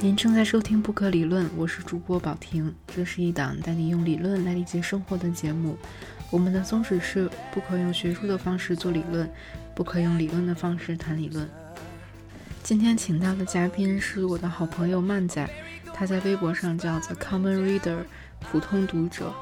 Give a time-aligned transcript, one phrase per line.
[0.00, 2.72] 您正在收听《不可理论》，我是主播宝婷。
[2.86, 5.76] 这是一档带你用理论来理解生活的节目。
[6.30, 9.28] 我们的宗旨是：不可用学术的方式做理论，
[9.74, 11.48] 不可用理论的方式谈理论。
[12.62, 15.50] 今天请到的嘉宾是我的好朋友曼仔，
[15.92, 18.04] 他在微博上叫 The Common Reader，
[18.38, 19.34] 普通读者。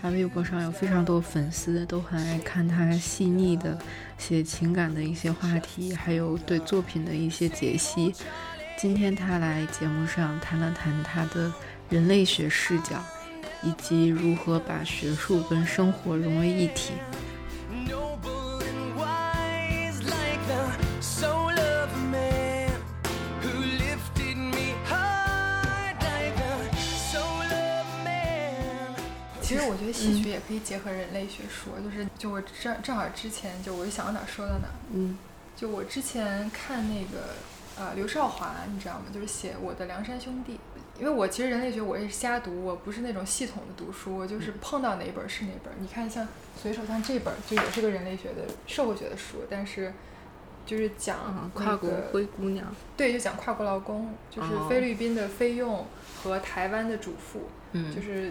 [0.00, 3.76] 他微博上有非常多粉丝，都很爱看他细腻的
[4.16, 8.14] 写情感的一些话题，还有对作品的一些解析。
[8.76, 11.50] 今天他来节目上谈了谈他的
[11.88, 13.02] 人类学视角，
[13.62, 16.92] 以及如何把学术跟生活融为一体。
[29.40, 34.68] 其实我觉得戏曲也可以结合人类学说，就是就我正正好之前就我就想到哪说到哪。
[34.92, 35.16] 嗯，
[35.56, 37.34] 就我之前看那个
[37.78, 39.06] 呃刘少华，你知道吗？
[39.12, 40.54] 就是写《我的梁山兄弟》，
[41.00, 45.72] 因为我其实人类学我也是瞎读，我不是那种系统的读书，我就是碰到哪本是哪本。
[45.80, 46.26] 你看像
[46.60, 49.92] 随手像这本就也是个人类学的社会学的书，但是
[50.66, 55.86] 就是讲跨国灰姑娘，对，就讲跨国劳工，就是菲律宾的菲佣
[56.22, 58.30] 和台湾的主妇，嗯，就是。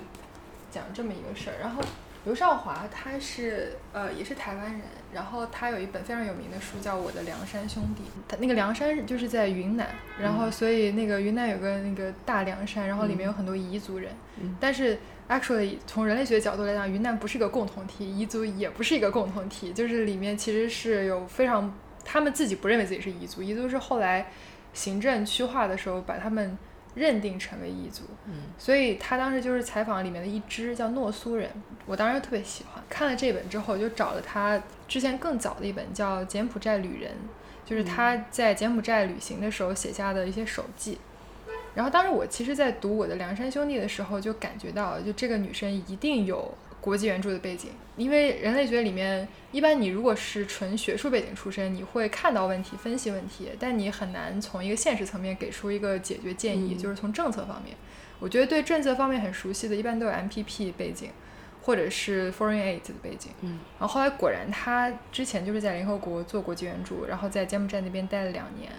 [0.73, 1.83] 讲这么一个事儿，然后
[2.25, 4.81] 刘少华他是呃也是台湾人，
[5.13, 14.09] 然后他有一本非常有名的书叫《我的梁山兄弟》，他那个梁山就是在云南，然后所以那个云南有个那个大凉山，然后里面有很多彝族人，
[14.59, 21.73] 但是 actually 从人类学角度来讲，云南不是个共同体，彝族也不是一个共同体，就是里面其实是有非常
[22.05, 24.31] 他们自己不认为自己是彝族，彝族是后来
[24.73, 26.57] 行政区划的时候把他们。
[26.95, 31.49] 认定成为异族，嗯，所以他当时就是采访里面的一支叫诺苏人，
[31.85, 32.83] 我当时特别喜欢。
[32.89, 37.11] 看了这本之后，就找了他之前更早的一本叫《柬埔寨旅人》，
[37.69, 40.97] 就是他在柬埔寨旅行的时候写下的一些手记。
[41.75, 46.53] 然后当时我其实，在读我的《梁山兄弟》的时候，就感觉到，就这个女生一定有。
[46.83, 56.75] 国际援助的背景，因为人类学里面，一般你如果是纯学术背景出身，你会看到问题、分析问题，但你很难从一个现实层面给出一个解决建议。
[56.75, 57.73] 就是从政策方面，
[58.19, 61.09] 我觉得对政策方面很熟悉的，一般都有 MPP 背景，
[61.61, 63.31] 或者是 Foreign Aid 的背景。
[63.39, 68.69] 嗯，然后后来果然他之前就是在联合国做国际援助，然后在柬埔寨那边待了两年，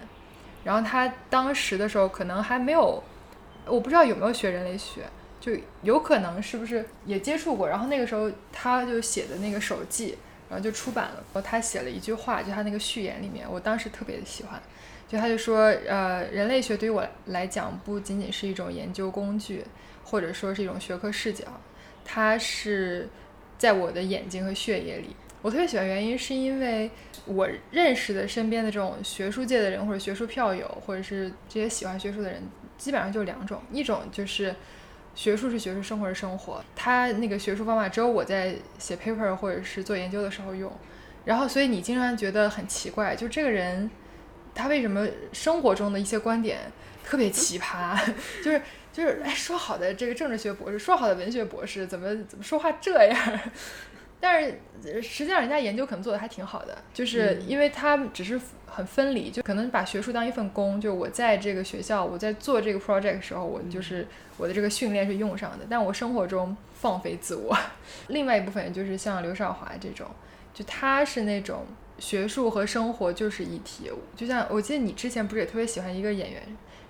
[0.63, 3.01] 然后他当时的时候可能还没有，
[3.65, 5.01] 我不知道有没有学人类学。
[5.45, 5.51] 就
[5.83, 10.17] 有可能是不是也接触过，然后那个时候他就写的那个手记，
[10.49, 11.23] 然后就出版了。
[11.31, 14.59] 然后他写了一句话，就他那个序言里面，我当时特别的喜欢。
[15.07, 19.63] 就他就说，呃，人类学对于我来讲不仅仅是一种研究工具，
[20.03, 21.45] 或者说是一种学科视角，
[22.03, 23.07] 它是
[23.59, 25.15] 在我的眼睛和血液里。
[25.43, 26.89] 我特别喜欢原因是因为
[27.27, 32.41] 我认识的身边的这种学术界的人或者学术票友，或者是这些喜欢学术的人，
[32.79, 34.55] 基本上就两种，一种就是。
[35.15, 36.63] 学术是学术，生活是生活。
[36.75, 40.71] 他那个学术方法只有我在写 paper 或者是做研究的时候用，
[41.23, 43.89] 然后所以你经常觉得很奇怪，就这个人
[44.53, 46.59] 他为什么生活中的一些观点
[47.03, 47.97] 特别奇葩？
[48.43, 48.61] 就是
[48.91, 53.39] 就是哎，说好的这个政治学博士，说好的文学博士，怎么怎么说话这样？
[54.25, 58.41] 但是实际上人家研究可能做的还挺好的，就是因为他只是。
[58.67, 60.81] 很分离，就可能把学术当一份工。
[60.81, 64.05] 就我在这个学校，我在做这个 project 的时候，我就是
[64.35, 65.65] 我的这个训练是用上的。
[65.69, 67.57] 但我生活中放飞自我。
[68.09, 70.05] 另外一部分就是像刘少华这种，
[70.53, 71.65] 就他是那种
[71.99, 73.89] 学术和生活就是一体。
[74.13, 76.43] 就像我记得你之前不是也特别喜欢一个演员。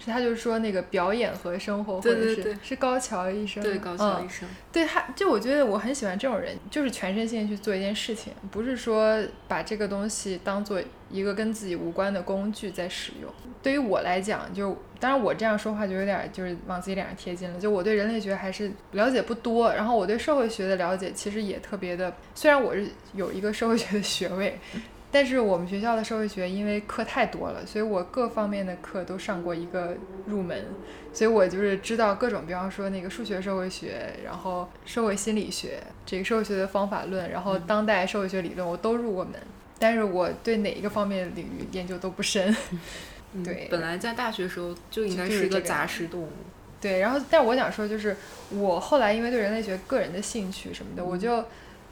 [0.06, 10.80] 是他就是说那个表演和生活，或者是是高桥医生，对高桥医生，对他就我觉得我很喜欢这种人，就是全身心去做一件事情，不是说把这个东西当做
[11.10, 13.30] 一个跟自己无关的工具在使用。
[13.64, 17.60] 对于我来讲，就当然我这样说话就有点就是往自己脸上贴金了。
[17.60, 24.60] 就我对人类学还是了解不多，然后我对社会学的了解其实也特别的，虽然我是有一个社会学的学位。
[25.16, 29.96] 但是我们学校的社会学因为课太多了，所以我各方面的课都上过一个
[30.26, 30.66] 入门，
[31.14, 39.36] 所以我就是知道各种，比方说那个数学社会学，然后社会心理学，这个社会学的方法论，然后当代社会学理论我都入过门。
[39.80, 42.54] 但是我对哪一个方面领域研究都不深。
[43.42, 46.30] 对，本来在大学时候就应该是一个杂食动物。
[46.82, 48.18] 对，然后但我想说，就是
[48.50, 51.42] 我后来因为对人类学个人的兴趣什么的，我就。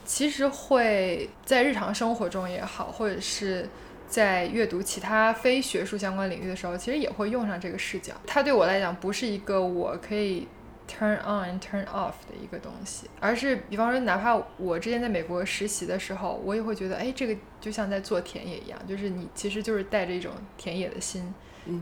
[0.05, 3.67] 其实会在日常生活中也好，或者是
[4.07, 8.13] 在阅读其他非学术相关领域的时候，其实也会用上这个视角。
[8.27, 10.47] 它对我来讲不是一个我可以
[10.87, 21.33] turn on and turn off 的一个东西，而是比方说，哪怕我之前在美国实习的时候，我也会觉得，哎，这个就像在做田野一样，就是你其实就是带着一种田野的心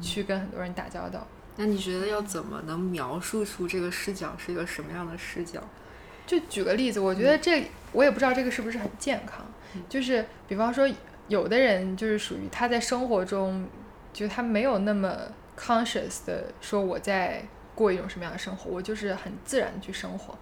[0.02, 1.28] 去跟很多人打交道。
[1.58, 5.62] 那你觉得要怎么能描述出这个视角是一个什么样的视角？
[6.26, 9.46] 就举个例子，我觉得这我也不知道这个是不是很健康。
[9.88, 10.90] 就是比方说，
[11.28, 13.68] 有的人就是属于他在生活中，
[14.12, 15.18] 就他没有那么
[15.58, 20.38] conscious 的说我在过一种什么样的生活，我就是很自然的去生活，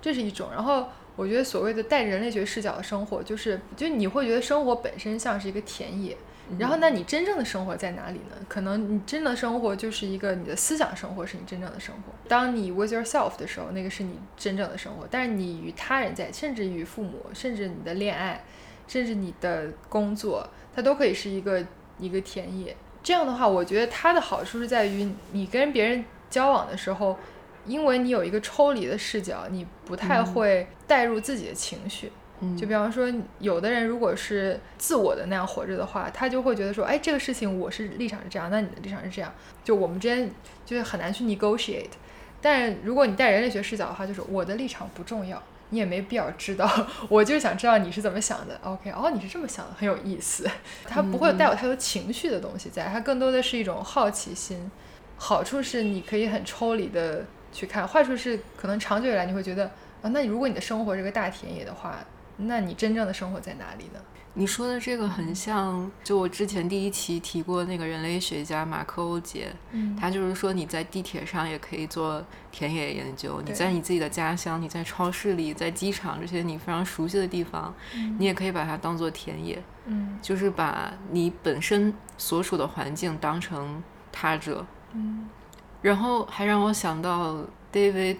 [0.00, 0.48] 这是一种。
[0.50, 6.16] 然后我觉得所谓的带人类学视角的生活，就是就你会觉得生活本身像是一个田野。
[6.58, 8.36] 然后，那你真正的生活在哪里呢？
[8.48, 12.12] 可能你真的生活就是一个你的思想生活是你真正的生活。
[12.28, 15.06] 当你 with yourself 的时候，那个是你真正的生活。
[15.10, 18.42] 但是你与他人在，甚至与父母，甚至你的恋爱，
[18.88, 21.64] 甚至你的工作，它都可以是一个
[21.98, 22.76] 一个田野。
[23.02, 27.16] 这样的话，我觉得它的好处是在于你跟别人交往的时候，
[27.64, 32.10] 因为你有一个抽离的视角，你不太会带入自己的情绪。
[32.56, 33.06] 就比方说，
[33.38, 39.30] 有的人如果是自我的那样活着的话，他就会觉得说，哎，这个事情我是立场是这样，那你的立场是这样，
[39.62, 40.30] 就我们之间
[40.64, 41.90] 就是很难去 negotiate。
[42.40, 46.66] 但如果你带人类学视角的话，就是我的立场不重要，你也没必要知道，
[47.10, 48.58] 我就是想知道你是怎么想的。
[48.62, 50.48] OK，哦，你是这么想的，很有意思。
[50.84, 54.70] 他不会带有太多情绪的东西在，它更多的是一种好奇心。
[55.18, 59.66] 好处是你可以很抽离的去看，坏处是可能长久以来你会觉得
[60.00, 61.98] 啊，那如果你的生活是个大田野的话。
[62.40, 64.00] 那你真正的生活在哪里呢？
[64.34, 77.74] 你说的这个很像，就我之前第一期提过那个人类学家马克欧杰，嗯，他就是说你在地铁上也可以做田野研究，你在你自己的家乡，你在超市里，在机场这些你非常熟悉的地方，
[78.18, 83.82] 你也可以把它当做田野，嗯，就是把你本身所处的环境当成
[84.12, 85.28] 他者，嗯，
[85.82, 88.18] 然后还让我想到 David。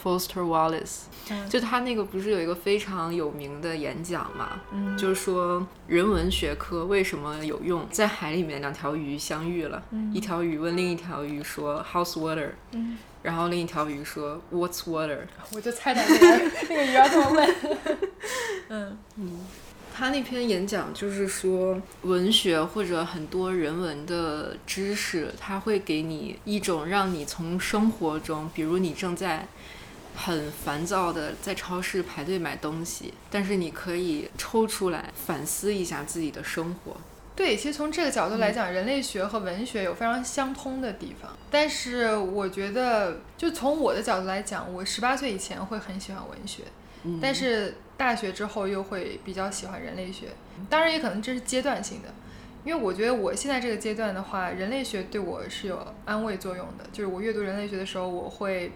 [0.00, 1.02] Foster Wallace，
[1.48, 4.60] 就他那个不是有一个非常有名的演讲嘛？
[4.72, 7.86] 嗯，就是说人文学科为什么有用？
[7.90, 12.50] 在海里面两条鱼相遇了，一条鱼问另一条鱼说 How's water？
[12.72, 15.20] 嗯，然后另一条鱼说 What's water？
[15.52, 17.54] 我就猜到那个那个鱼要这么问。
[18.68, 19.40] 嗯嗯。
[19.94, 29.46] 他那篇演讲就是说，文学或者很多人文的知识，它会给你一种让你从生活中，比如你正在。
[30.24, 36.96] 很烦躁的在超市排队买东西，但是你可以抽出来反思一下自己的生活。
[37.34, 41.36] 对，其实从这个角度来讲，人类学和文学有非常相通的地方。
[41.50, 46.62] 但是我觉得，就从我的角度来讲，我十八岁以前会很喜欢文学，
[47.20, 50.28] 但是大学之后又会比较喜欢人类学。
[50.70, 52.08] 当然，也可能这是阶段性的，
[52.64, 56.84] 因为我觉得我现在这个阶段的话，人类学对我是有安慰作用的。
[56.92, 58.70] 就是我阅读人类学的时候，我会。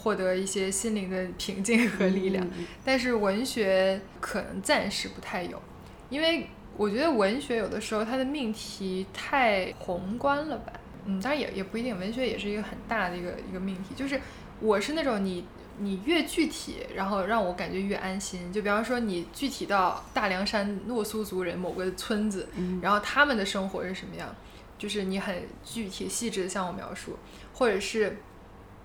[0.00, 2.46] 获得一些心灵的平静和力量，
[2.84, 5.60] 但是文学可能暂时不太有，
[6.08, 6.46] 因为
[6.76, 10.72] 我觉得文学有的时候它的命题太宏观了吧，
[11.04, 14.20] 嗯，当然也也不一定，文学也是一个很大的一个一个命题，就是
[14.60, 15.44] 我是那种你
[15.78, 22.48] 你越具体，然后让我感觉越安心，就比方说你具体到大凉山诺苏族人某个村子，
[22.80, 24.32] 然后他们的生活是什么样，
[24.78, 27.18] 就是你很具体细致的向我描述，
[27.52, 28.16] 或者是。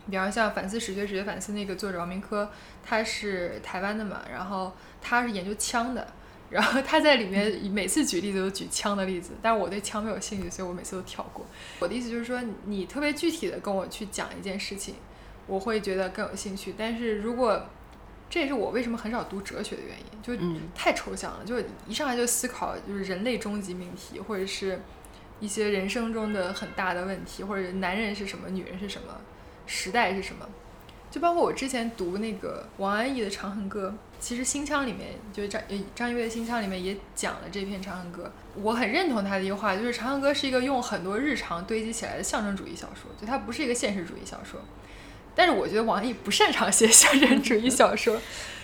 [0.09, 2.49] 比方像反思史学、史学反思那个作者王明科，
[2.83, 6.05] 他是台湾的嘛，然后他是研究枪的，
[6.49, 11.45] 然后他在里面每次举例子都举枪的例子，但是我对枪没有兴趣，所以我每次都跳过。
[11.79, 14.95] 我的意思就是说，你特别具体的跟我去讲一件事情，
[15.47, 16.75] 我会觉得更有兴趣。
[16.77, 17.65] 但是如果
[18.29, 20.35] 这也是我为什么很少读哲学的原因，就
[20.75, 21.55] 太抽象了，就
[21.87, 24.81] 一上来就思考就是人类终极命题，或者是
[25.39, 29.21] 一些人生中的很大的问题，或者男人是什么，女人是什么。
[29.65, 30.47] 时代是什么？
[31.11, 33.89] 就包括我之前读那个王安忆的《长恨歌》，
[34.19, 35.61] 其实《新腔》里面，就是张
[35.93, 38.23] 张一岳的《新腔》里面也讲了这篇《长恨歌》。
[38.59, 44.59] 我很认同他的一句话，就是《长恨歌》是一个用很多日常堆积起来的象征主义小说，就它不是一个现实主义小说。
[45.35, 48.19] 但是我觉得王安忆不擅长写象征主义小说，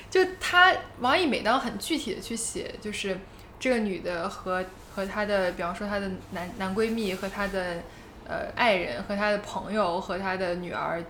[0.10, 3.20] 就他王安忆每当很具体的去写，就是
[3.60, 4.66] 这个女的和
[4.96, 7.84] 和她的，比方说她的男男闺蜜和她的。
[8.30, 11.04] 呃，爱人和他的朋友和他的女儿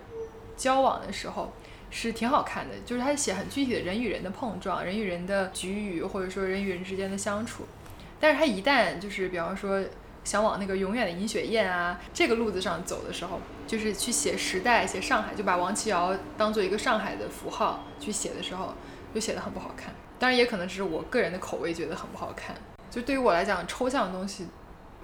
[0.56, 1.52] 交往的时候
[1.90, 7.64] 是挺好看的，就是他写很具体的人与人的碰撞，人与人的局语，或者说人与人之间的相处。
[8.18, 9.84] 但是他一旦就是比方说
[10.24, 18.72] 想往那个永远的银雪燕啊这个路子上走的时候，就是去写时代、写上海，就把王琦瑶当做一个上海的符号去写的时候，
[19.14, 19.92] 就写的很不好看。
[20.18, 22.56] 当然也可能只是我个人的口味觉得很不好看。
[22.90, 24.46] 就对于我来讲，抽象的东西。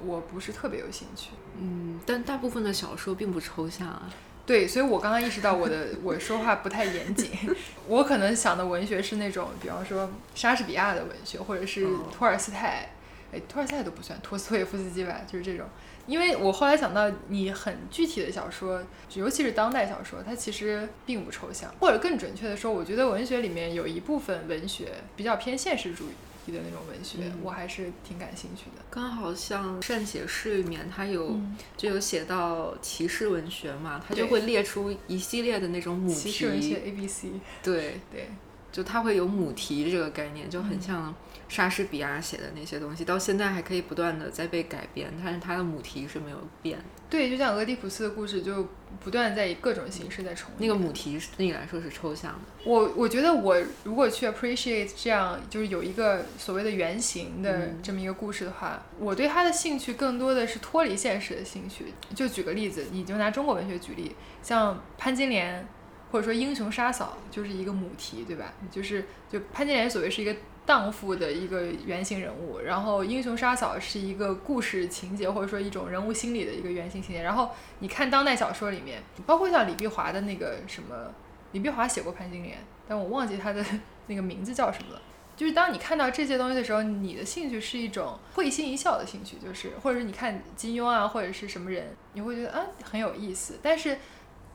[0.04, 4.10] 我不是特别有兴趣，嗯，但大部分的小说并不抽象啊。
[4.44, 7.30] 对，所以我刚刚意识到我的我说话不太严谨。
[7.88, 12.90] 我可能想的文学是那种，比方说莎士比亚的文学，或者是托尔斯泰
[13.32, 15.66] 哎，托尔斯泰都不算，托斯托耶夫斯基吧，就是这种。
[16.06, 18.80] 因为我后来想到，你很具体的小说，
[19.14, 26.12] 尤其是当代小说，它其实并不抽象，或者更准确的说，我觉得文学里面有一部分文学比较偏现实主义
[26.52, 28.84] 的那种文学，我还是挺感兴趣的。
[28.90, 31.38] 刚好像善写诗里面，它有
[31.76, 36.14] 就有写到骑士文学嘛，它就会列出一系列的那种母题。
[36.14, 37.28] 骑士文学 A B C。
[37.62, 38.28] 对对，
[38.76, 41.14] 就它会有母题这个概念，就很像。
[41.48, 46.76] 莎士比亚写的那些东西，到现在还可以不断的在被改编，但是它的母题是没有变。
[47.08, 48.66] 对，就像俄狄浦斯的故事，就
[48.98, 50.50] 不断在以各种形式在重。
[50.58, 52.40] 那个母题对你来说是抽象的。
[52.64, 61.84] 我我觉得我如果去 appreciate 这样，就是有一个所谓的原型的这么一个故事的话，我对它的兴趣更多的是脱离现实的兴趣。
[62.12, 65.64] 就举个例子，你就拿中国文学举例，像潘金莲，
[66.10, 68.52] 或者说英雄杀嫂，就是一个母题，对吧？
[68.70, 70.34] 就是就潘金莲所谓是一个。
[70.66, 77.22] 荡妇的一个原型人物，然后英雄杀嫂是一个故事情节或者说一种人物心理的一个原型情节。
[77.22, 81.14] 然后你看当代小说里面，包括像李碧华的那个什么，
[81.52, 82.58] 李碧华写过潘金莲，
[82.88, 83.64] 但我忘记他的
[84.08, 85.00] 那个名字叫什么了。
[85.36, 93.96] 就是当你看到这些东西的时候，你的兴趣是一种会心一笑的兴趣，就是或者是你看金庸啊或者是什么人，你会觉得啊很有意思，但是。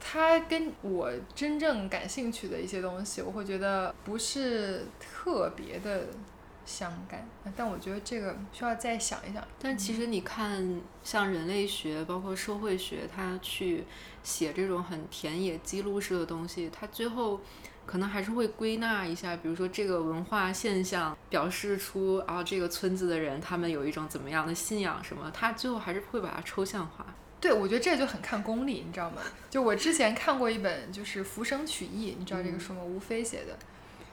[0.03, 6.07] 它跟我真正感兴趣的一些东西，我会觉得不是特别的
[6.65, 7.25] 相干。
[7.55, 9.43] 但我觉得这个需要再想一想。
[9.59, 13.83] 但其实你看，像人类学，包括社会学，它去
[14.23, 17.39] 写这种很田野记录式的东西，它最后
[17.85, 27.05] 可能还是会归纳一下，比如说这个文化现象表示出啊，这个村子的人他们有一种怎么样的信仰什么，它最后还是会把它抽象化。
[27.41, 29.23] 对，我觉得这就很看功力，你知道吗？
[29.49, 32.83] 就我之前看过一本，就是《浮生取义》，你知道这个书吗？
[32.83, 33.57] 吴飞写的。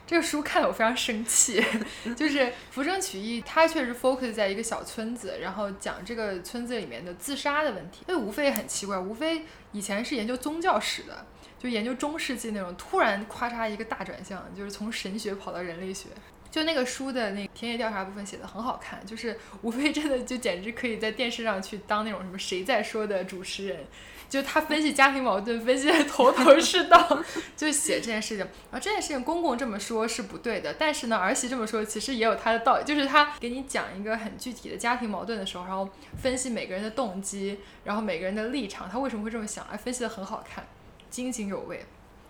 [0.07, 1.63] 这个书看得我非常生气。
[2.17, 2.39] 就是
[2.71, 8.03] 《浮生取义》，它确实 focus 在一个小村子，然后讲这个村子里面的自杀的问题。
[8.07, 11.27] 因为吴飞也很奇怪，吴飞以前是研究宗教史的，
[11.59, 16.07] 就研究中世纪那种，突然咔嚓一个大转向，就是从神学跑到人类学。
[16.51, 23.85] 就那个书的那个田野调查部分写的很好看， 就是吴非真的就简直可以在电视上去当那种什么谁在说的主持人，
[24.27, 27.23] 就他分析家庭矛盾分析的头头是道，
[27.55, 28.45] 就写这件事情。
[28.71, 35.87] 啊，这件事情公公这么说是不对的，但是呢儿媳这么说其实也有他的道理，就是他给你讲一个很具体的家庭矛盾的时候，然后
[36.19, 40.65] 分析每个人的动机，然后每个人的立场，他为什么会这么想，哎，分析的很好看，
[41.11, 41.85] 津津有味。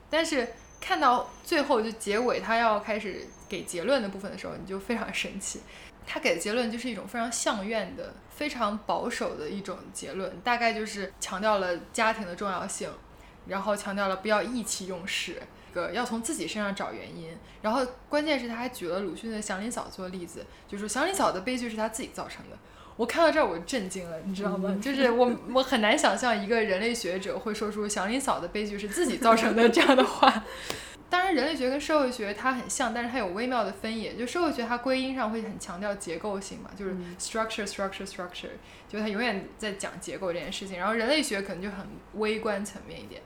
[0.10, 0.48] 但是
[0.82, 3.26] 看到最后就结尾，他要开始。
[3.50, 5.62] 给结论的部分的时候，你就非常生气。
[6.06, 12.89] 他给的结论就是一种非常相怨的、非常保守的一种结论，大概就是强调了家庭的重要性，
[13.48, 15.39] 然后强调了不要意气用事，
[15.72, 17.38] 个要从自己身上找原因。
[17.62, 22.58] 然后关键是他还举了鲁迅的祥林嫂做例子，就说祥林嫂的悲剧是他自己造成的。
[22.96, 24.77] 我看到这儿我震惊了，你知道吗？
[24.82, 30.44] 就是我我很难想象一个人类学者会说出祥林嫂的悲剧是自己造成的这样的话。
[31.10, 34.16] 当然，人类学跟社会学它很像，但是它有微妙的分野。
[34.16, 38.50] 就社会学它归因上会很强调结构性嘛，就是 structure structure structure，
[38.88, 40.78] 就它永远在讲结构这件事情。
[40.78, 43.22] 然后人类学可能就很微观层面一点。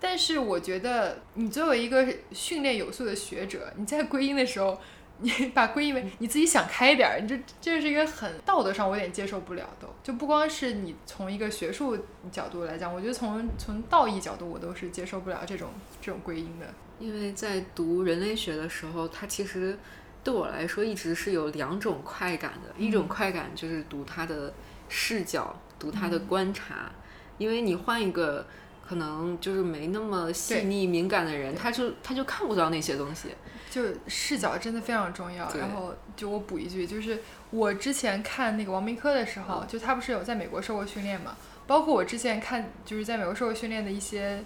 [0.00, 4.78] 但是我觉得，你作为一个训练有素的学者，你在归因的时候，
[5.18, 9.88] 你把归因为你自己想开一点儿，你这这是一个很道德上我有点接受不了的。
[10.02, 11.98] 就不光是你从一个学术
[12.32, 16.66] 角度来讲，我觉得从从道义角度，我都是接受不了这种这种归因的。
[16.98, 19.78] 因为在读人类学的时候，它其实
[20.24, 22.74] 对我来说一直是有两种快感的。
[22.76, 24.52] 一种快感就是读它的
[24.88, 26.90] 视角，读它的观察。
[27.38, 28.44] 因为你换一个
[28.86, 33.28] 可能就是没那么细腻敏感的人，他就他就看不到那些东西。
[33.70, 35.48] 就视角真的非常重要。
[35.54, 41.36] 然后就我补一句，就是我之前看那个王明科的时候，就他不是有在美国受过训练嘛？
[41.66, 44.42] 包括我之前看就是在美国受过训练的一些。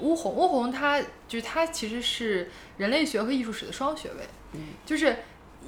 [0.00, 4.24] 乌红，乌红，他就是他其实是人类学和艺术史的双学位。
[4.52, 5.16] 嗯，就是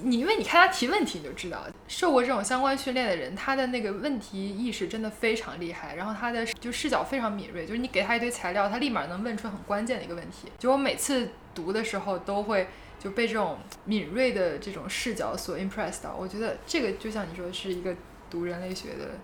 [0.02, 10.48] 你，因为你看他提问题，你就知道受过这种相关训练的人，他的那个问题意识真的非常厉害，然后他的就视角非常敏锐，就是你给他一堆材料，他立马能问出很关键的一个问题。
[10.58, 12.68] 就我每次读的时候，都会
[12.98, 16.16] 就被这种敏锐的这种视角所 impressed 到。
[16.18, 17.94] 我觉得这个就像你说，是一个
[18.30, 19.18] 读人类学的。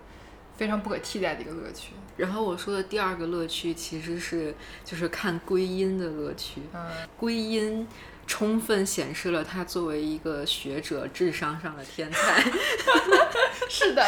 [0.57, 1.91] 非常不可替代的一个乐趣。
[2.17, 6.61] 然后我说的第二个乐趣其实是就是看归因的乐趣。
[6.73, 7.87] 嗯，归因
[8.25, 12.43] 充分显示了他作为一个学者智商上的天才。
[13.69, 14.03] 是的，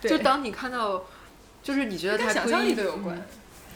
[0.00, 1.04] 就当你看到，
[1.62, 3.20] 就是你觉得他想象力都有关。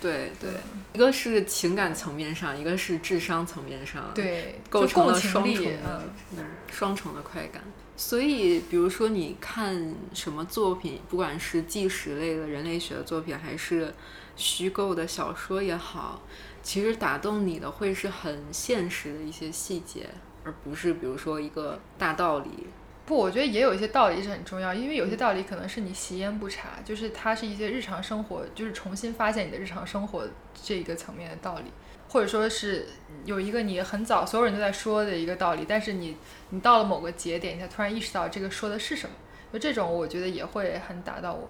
[0.01, 0.51] 对对，
[0.93, 6.01] 一个是情感层面上，一个是智商层面上，对，构成了双重，的嗯，
[6.39, 7.63] 嗯双重的快感。
[7.95, 13.95] 所以，比如说你看什么作品，不管是纪实类的人类学的作品，还是
[14.35, 16.23] 虚构的小说也好，
[16.63, 20.09] 其实打动你的会是很现实的一些细节，
[20.43, 22.67] 而不是比如说一个大道理。
[23.05, 31.65] 不，我觉得也有一些道理是很重要，因为有些道理可能是你习焉不察，就是它是一些日常生活，就是重新发现你的日常生活这一个层面的道理，
[32.13, 32.87] 或者说是
[33.25, 36.15] 有一个你很早所有人都在说的一个道理，但是你
[36.51, 39.15] 你到了某个节点，你才突然意识到这个说的是什么，
[39.51, 41.49] 就这种我觉得也会很打到我。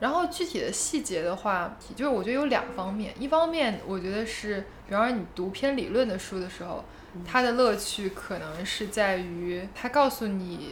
[0.00, 6.84] 然后具体的细节的话，就是我觉得有两方面，一方面我觉得是，比方说你读偏理论的书的时候，
[7.24, 10.70] 它的乐趣可能是在于它告诉你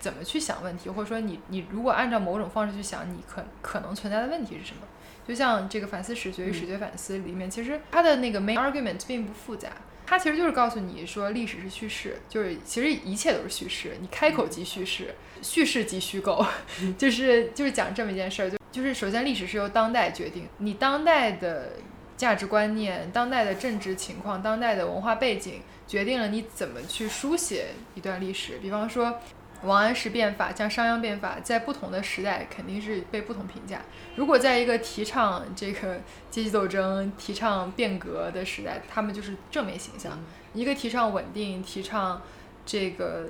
[0.00, 4.80] 怎么去想问题，或者说你你如果按照某种方式去想，你可可能存在的问题是什么？
[5.26, 9.70] 就像这个反思史学与史学反思里面，其实它的那个 main argument 并不复杂，
[10.06, 16.44] 它其实就是告诉你说历史是叙事，就是其实一切都是叙事，你开口即叙事，叙事即虚构，
[16.98, 21.72] 就是就是讲这么一件事儿，就就是首先历史是由当代决定，你当代的
[22.16, 28.58] 价值观念、当代的政治情况、当代的文化背景，决定了你怎么去书写一段历史。
[28.58, 29.20] 比方说，
[29.64, 33.80] 王安石变法，像商鞅变法，在不同的时代肯定是被不同评价。
[34.16, 40.12] 如果在一个提倡这个阶级斗争、提倡变革的时代，他们就是正面形象；
[40.52, 42.20] 一个提倡稳定、提倡
[42.64, 43.28] 这个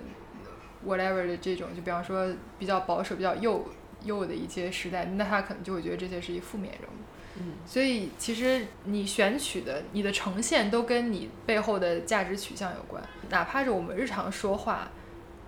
[0.86, 3.66] whatever 的这种，就比方说比较保守、比较右
[4.02, 6.94] 右的一些时代，那他可能就会觉得这些是一负面人物。
[7.36, 14.88] 嗯所以其实你选取的、你的呈现都跟你背后的价值取向有关，哪怕是我们日常说话，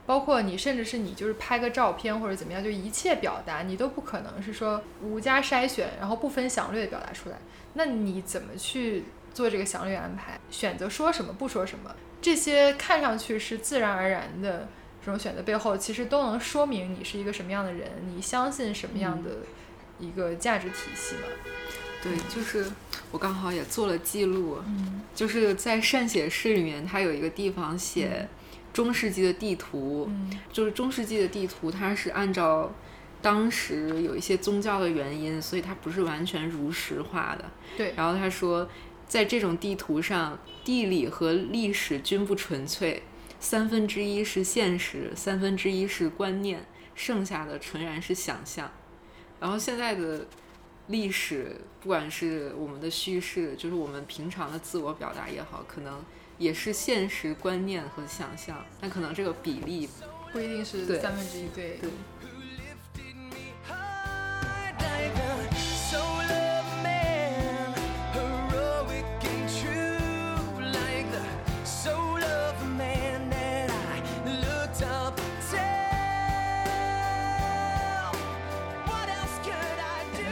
[0.07, 7.37] 包括你甚至是你就是拍个照片或者怎么样，就一切表达你都不可能是说无加筛选，然后不分详略的表达出来。
[7.75, 10.39] 那你怎么去做这个详略安排？
[10.51, 14.69] 选择说什么，不说什么，这些看上去是自然而然的
[15.05, 19.31] 这种选择背后，其实都能说明你是一个什么样的人，你相信什么样的
[19.99, 21.23] 一个价值体系嘛。
[22.03, 22.65] 对，就是
[23.11, 28.29] 我刚好也做了记录，嗯就是在善写室里面，它有一个地方写
[28.77, 32.71] 中世纪的地图，嗯就是中世纪的地图，它是按照
[33.23, 37.51] 当时有一些宗教的原因，所以它不是完全如实画的。
[37.75, 38.69] 对然后他说，
[39.09, 43.03] 在这种地图上，地理和历史均不纯粹，
[43.41, 48.71] 三分之一是现实，三分之一是观念，剩下的纯然是想象。
[49.41, 50.27] 然后现在的
[50.89, 56.05] 历史，不管是我们的叙事，就是我们平常的自我表达也好，可能
[56.39, 59.89] 也是现实观念和想象，但可能这个比例
[60.33, 61.91] 不一定是对三分之一，对对?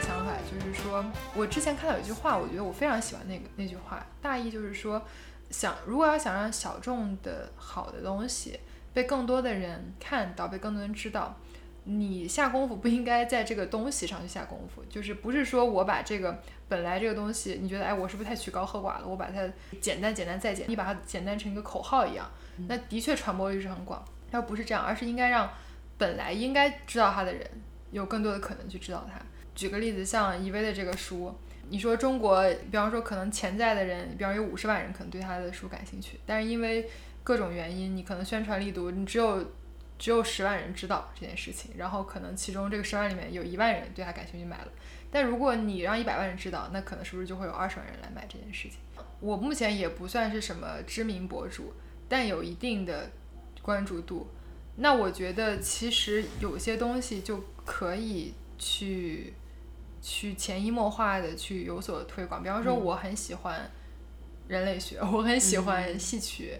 [0.01, 5.01] 想法就是说，我之前看到有一句话，我觉得我非常喜欢那个那句话，大意就是说，
[5.49, 8.59] 想如果要想让小众的好的东西
[8.93, 11.35] 被更多的人看到，被更多人知道，
[11.83, 19.07] 你下功夫不应该在这个东西上去下功夫，就是不是说我把这个本来这个东西，你觉得哎我是不是太曲高和寡了？
[19.07, 19.47] 我把它
[19.79, 22.29] 简单简单再简，你把它简单成一个口号一样，
[22.67, 24.03] 那的确传播率是很广。
[24.31, 25.49] 要不是这样，而是应该让
[25.97, 27.49] 本来应该知道它的人
[27.91, 29.21] 有更多的可能去知道它。
[29.53, 31.33] 举个例子，像一薇的这个书，
[31.69, 36.89] 你说中国，比方说可能潜在的人，比方有五十万人可能对他的书感兴趣，但是因为
[37.23, 39.43] 各种原因，你可能宣传力度，你只有
[39.97, 44.67] 只有十万人知道这件事情，然后可能其中这个十万里面有一万人对他感兴趣买了，
[45.09, 48.77] 但如果你让一百万人知道，那可能是不是就会有二十万人来买这件事情？
[49.19, 51.73] 我目前也不算是什么知名博主，
[52.07, 53.09] 但有一定的
[53.61, 54.27] 关注度。
[54.75, 59.33] 那我觉得其实有些东西就可以去
[60.07, 62.43] 去潜移默化的去有所推广。
[62.43, 63.59] 比方说，嗯我很喜欢
[64.47, 66.55] 人类学，我很喜欢戏曲。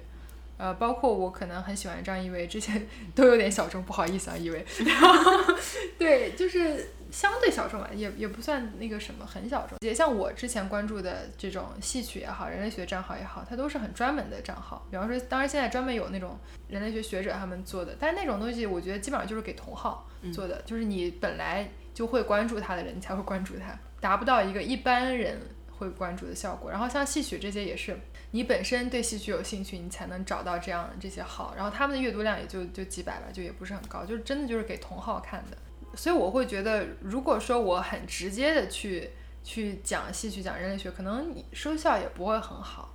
[0.57, 4.65] 呃，包括我可能很喜欢张一维，之前 都有点小众，不好意思啊，一维。
[4.85, 5.53] 然后，
[5.99, 9.77] 对，就是相对小众吧，也也不算那个什么很小众。
[9.81, 14.87] 也像我之前关注的这种戏曲也好，人类学账号也好，它都是很专门的账号。
[14.89, 25.39] 比方说，当然现在专门有那种人类学学者他们做的，但是那种东西我觉得基本上就是给同号做的，就是你本来就会关注他的人，你才会关注他，达不到一个一般人
[25.71, 26.69] 会关注的效果。
[26.69, 27.97] 然后像戏曲这些也是，
[28.31, 35.57] 你本身对戏曲有兴趣，你才能找到这样这些号，然后他们的阅读量也就就几百吧，就也不是很高，就是真的就是给同号看的。
[35.95, 42.93] 所以我会觉得，如果说我很直接的去去讲戏曲、讲人类学，可能你收效也不会很好。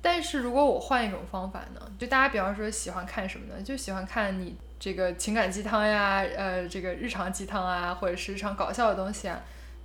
[0.00, 1.80] 但是如果我换一种方法呢？
[1.96, 3.62] 就大家比方说喜欢看什么呢？
[3.62, 9.40] 就喜欢看你这个情感鸡汤呀，呃，这个日常鸡汤啊，或者是日常搞笑的东西啊，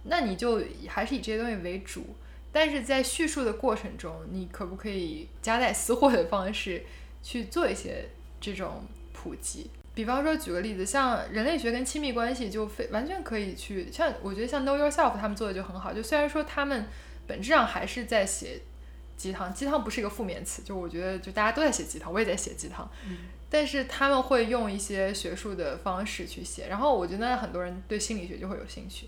[0.06, 2.16] 那你就还是以这些东西为主。
[2.52, 6.84] 但是在叙述的过程中，你可不可以夹带私货的方式
[7.22, 8.10] 去做一些
[8.42, 9.70] 这种普及？
[9.94, 15.94] 比方说，举个例子，像人类学跟亲密关系就非完全可以去，像我觉得像 Know Yourself 他们做的就很好。
[15.94, 16.88] 就虽然说他们
[17.28, 18.62] 本质上还是在写
[19.16, 22.90] 鸡汤，鸡汤不是一个负面词，就我觉得就大家都在写鸡汤，我也在写鸡汤，
[23.50, 29.08] 但是他们会用一些学术的方式去写，然后我觉得很多人对心理学就会有兴趣。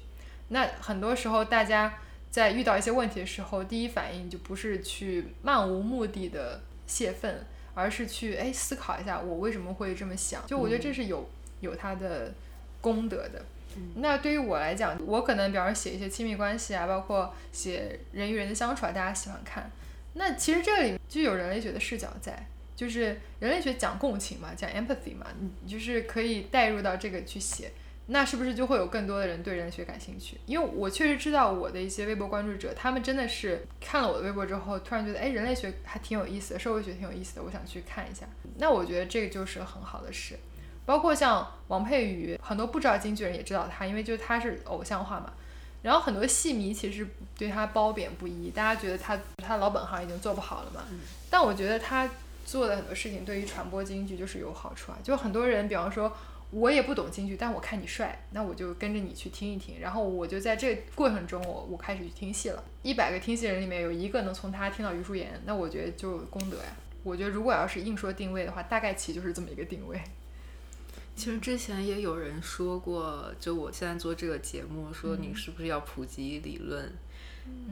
[0.49, 1.93] 那很多时候大家。
[2.31, 10.45] 在遇到一些问题的时候，第一反应就不是去漫无目的的泄愤，而是去哎思考一下我为什么会这么想。
[10.45, 11.27] 就我觉得这是有
[11.61, 12.31] 有它的
[12.81, 13.43] 功德的。
[13.95, 19.71] 那对于我来讲，我可能比方说写一些亲密关系啊，包括写人与人的相处啊，大家喜欢看。
[20.13, 22.47] 那其实这个里面就有人类学的视角在，
[22.79, 25.25] 就是人类学讲共情嘛，讲 empathy 嘛，
[25.65, 27.69] 你就是可以带入到这个去写。
[28.05, 30.37] 那是不是就会有更多的人对人类学感兴趣？
[30.45, 38.25] 因为我确实知道我的一些微博关注者，他们真的是看了我的微博之后，突然觉得，哎，人类学还挺有意思的，社会学挺有意思的，我想去看一下。
[38.59, 40.39] 那我觉得这个就是很好的事。
[40.85, 45.33] 包括像王佩瑜，很多不知道京剧人也知道他，因为就是他是偶像化嘛。
[45.81, 47.05] 然后很多戏迷其实
[47.37, 50.81] 对他褒贬不一，大家觉得他他老本行已经做不好了嘛。
[51.29, 52.09] 但我觉得他
[52.49, 54.97] 做的很多事情对于传播京剧就是有好处啊。
[55.03, 56.11] 就很多人，比方说。
[56.51, 59.79] 我也不懂京剧，但我看你帅，那我就跟着你去听一听。
[59.79, 62.63] 然后我就在这过程中，我我开始去听戏了。
[62.81, 66.75] 一百个听戏人里面有一个能从他听到余淑妍，那我觉得就功德呀。
[67.03, 70.01] 我觉得如果要是硬说定位的话，大概其就是这么一个定位。
[71.15, 76.91] 其实之前也有人说过，就我现在做这个节目，说你是不是要普及理论？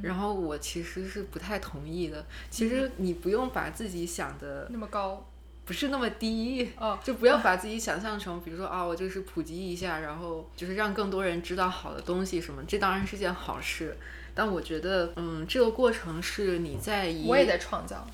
[0.01, 2.25] 然后我其实是不太同意的。
[2.49, 5.25] 其实你不用把自己想的那么高。
[5.65, 13.97] 不是那么低，哦，就不要把自己想象成，比如说啊，我就是普及一下，然后就是让更多人知道好的东西什么，这当然是件好事。
[14.33, 18.07] 但我觉得，嗯，这个过程是你在以我也在创造，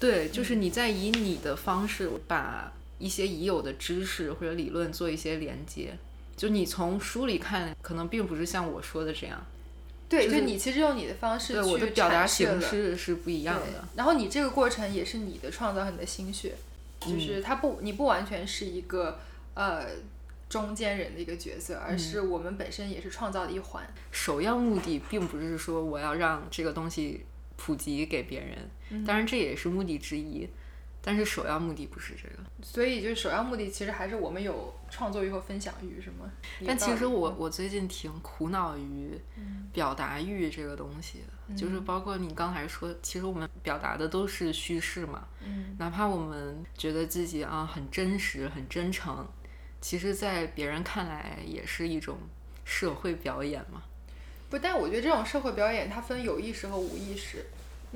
[0.00, 5.98] 对，就是你在以你的方式把一些已有的知识或者理论做一些连接。
[6.34, 9.44] 就你从书里看，可能并不是像我说的这样。
[10.08, 13.84] 对，就你其实用你的方式去我的表达形式是不一样的。
[13.96, 16.54] 然后你这个过程也是你的创造和你的心血。
[16.98, 19.20] 就是它不，你不完全是一个
[19.54, 19.86] 呃
[20.48, 23.86] 中间人的一个角色，而是我们本身也是创造的一环。
[24.10, 27.20] 首要目的并不是说我要让这个东西
[27.56, 30.48] 普及给别人，当然这也是目的之一。
[31.06, 36.28] 但是首要目的不是这个，所以就是首要目的其实还是我们有创作欲和分享欲，是吗？
[36.66, 39.16] 但其实我我最近挺苦恼于
[39.72, 45.28] 表达欲这个东西的，就是包括你刚才说，其实我们表达的都是叙事嘛，
[45.78, 49.24] 哪怕我们觉得自己啊很真实、很真诚，
[49.80, 52.18] 其实，在别人看来也是一种
[52.64, 53.80] 社会表演嘛。
[54.50, 57.46] 不，但我觉得这种社会表演它分有意识和无意识。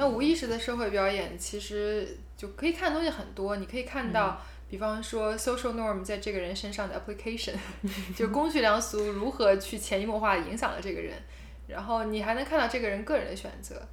[0.00, 3.56] 那无意识的社会表演，其实就可以看的东西很多。
[3.56, 7.52] 你可以看到，比方说 social norm 在这个人身上的 application，
[8.16, 11.12] 就公序良俗如何去潜移默化影响了这个人。
[11.68, 13.86] 然后你还能看到这个人个人的选择。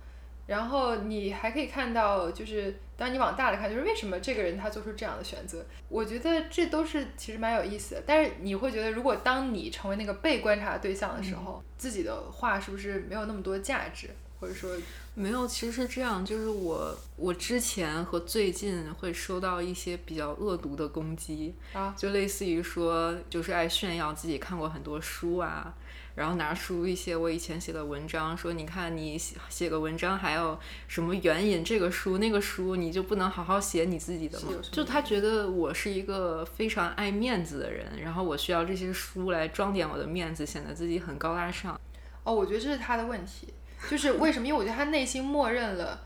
[0.45, 5.65] 然后你还可以看到，就是当你往大了看，就是为什么这个人他做出这样的选择。
[5.89, 8.03] 我觉得这都是其实蛮有意思的。
[8.07, 14.09] 但是你会觉得，如果当你成为那个被观察的对象的时候，自己的话是不是没有那么多价值？
[14.39, 14.71] 或者说
[15.19, 25.73] 没有，其实是这样，就是我我之前和最近会收到一些比较恶毒的攻击啊，就类似于说就是爱炫耀自己看过很多书啊，
[26.13, 34.49] 然后拿出一些我以前写的文章，说你看你写写个文章还要什么援引这个书那个书，你就不能好好写你自己的吗？
[34.71, 41.81] 就他觉得我是一个非常爱面子的人，然后我需要这些书来装点我的面子，显得自己很高大上。
[42.23, 43.47] 哦，我觉得这是他的问题。
[43.89, 44.47] 就是为什么？
[44.47, 46.03] 因为我觉得他内心默认了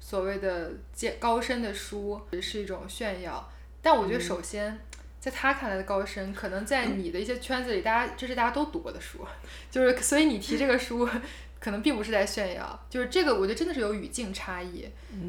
[0.00, 0.72] 所谓的
[1.20, 4.80] 高高深的书是一种炫耀，但我觉得首先
[5.20, 9.18] 在他看来的高深，可能在你的一些圈子里，大家这是大家都读过的书，
[9.70, 11.08] 就是所以你提这个书，
[11.60, 14.88] 可能并不是在炫耀，就是这个我觉得真的是有语境差异。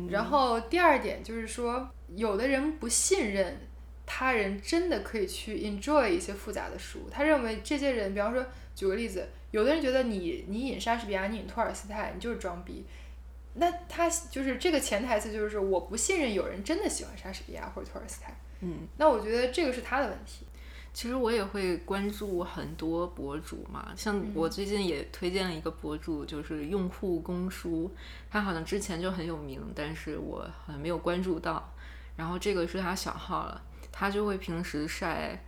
[0.09, 3.67] 然后第二点就是说，有的人不信任
[4.05, 9.27] 他人真的可以去 enjoy 一些复杂的书，他认为这些人，比方说举个例子。
[9.53, 12.83] 有的人觉得你你引莎士比亚，你引托尔斯泰，你就是装逼。
[13.53, 18.35] 那他就是这个潜台词就是我不信任有人真的喜欢莎士比亚或者托尔斯泰。
[18.61, 20.47] 嗯，那我觉得这个是他的问题。
[20.91, 27.91] 其实我也会关注很多博主嘛，像我最近也推荐了一个博主，就是用户公书，
[28.31, 31.71] 他好像之前就很有名，但是我好像没有关注到。
[32.15, 33.61] 然后这个是他小号了，
[33.91, 35.43] 他就会平时晒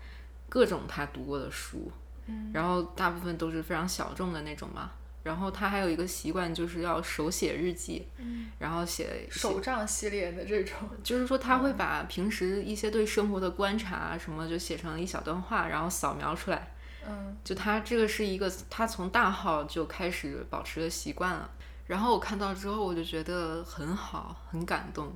[0.49, 1.91] 各种他读过的书，
[2.27, 4.91] 嗯然后大部分都是非常小众的那种嘛。
[5.23, 16.71] 然后他还有一个习惯，就是要手写日记，嗯，然后写手账系列的这种， 就是说他会把平时一些对生活的观察啊什么就写成一小段话，然后扫描出来。
[17.07, 21.49] 嗯就他这个是一个他从大号就开始保持的习惯了。
[21.87, 25.11] 然后我看到之后，我就觉得很好，很感动。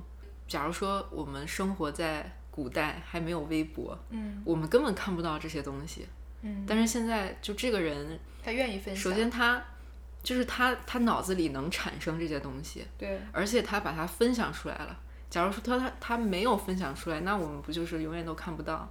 [0.48, 6.08] 假如说我们生活在古代，还没有微博，嗯我们根本看不到这些东西。
[6.42, 9.02] 嗯，但是现在，就这个人，他愿意分享。
[9.02, 9.62] 首先他
[10.22, 14.98] 就是他他脑子里能产生这些东西，对，而且他把它分享出来了。
[15.28, 18.88] 假如说他他他没有分享出来，那我们不就是永远都看不到？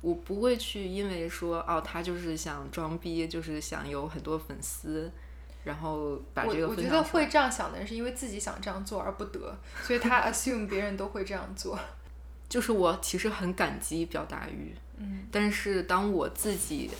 [0.00, 5.10] 我不会去因为说哦，他就是想装逼，就是想有很多粉丝，
[5.64, 6.76] 然后把这个我。
[6.76, 11.78] 觉得会这样想的人是因为自己想这样做而不得，所以他 assume 别人都会这样做。
[12.48, 16.90] 就是我其实很感激表达欲，嗯但是当我自己，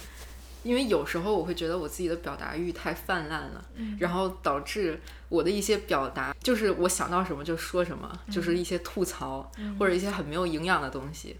[0.63, 11.37] 因为有时候我会觉得我自己的表达欲太泛滥了，嗯然后导致我的一些表达就是我想到什么就说什么，嗯就是一些吐槽、或者一些很没有营养的东西，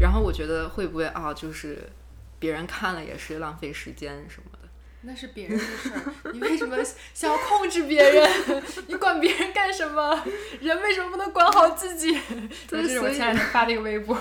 [0.00, 1.78] 然后我觉得会不会啊，就是
[2.38, 4.58] 别人看了也是浪费时间什么的。
[5.04, 6.76] 那是别人的事儿，你为什么
[7.12, 8.30] 想要控制别人？
[8.86, 10.24] 你管别人干什么？
[10.60, 12.12] 人为什么不能管好自己？
[12.68, 14.16] 对 这是我所以前两天发的一个微博。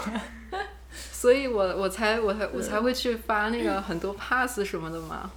[0.92, 5.32] 所以我我才我才我才会去发那个很多 pass 什么的嘛。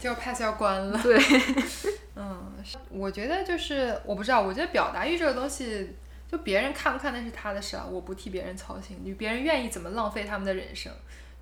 [0.00, 1.00] 结果 pass 要关了。
[1.02, 1.18] 对，
[2.16, 2.52] 嗯，
[2.90, 5.96] 我觉得就是我不知道，我觉得表达欲这个东西，
[6.30, 9.00] 就别人看不看那是他的事啊，我不替别人操心。
[9.02, 10.92] 你别人愿意怎么浪费他们的人生，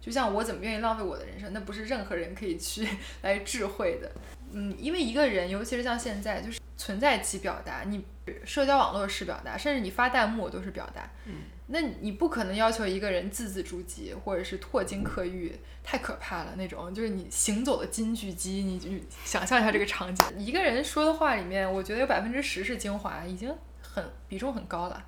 [0.00, 2.86] 就像我怎么愿意浪费我的人生，那不是任何人可以去
[3.22, 4.10] 来智慧的。
[4.52, 8.04] 嗯，因为一个人，尤其是像现在，就是存在即表达，你
[8.44, 11.08] 社交网络是表达，甚至你发弹幕都是表达。
[11.26, 11.34] 嗯，
[11.68, 16.92] 那你不可能要求一个人字字珠玑，或者是拓金克玉，太可怕了那种。
[16.92, 18.88] 就是你行走的金句机，你就
[19.24, 25.04] 想象一下这个场景，一个人说的话里面，我觉得有百分之十是精华，已经很比重很高了。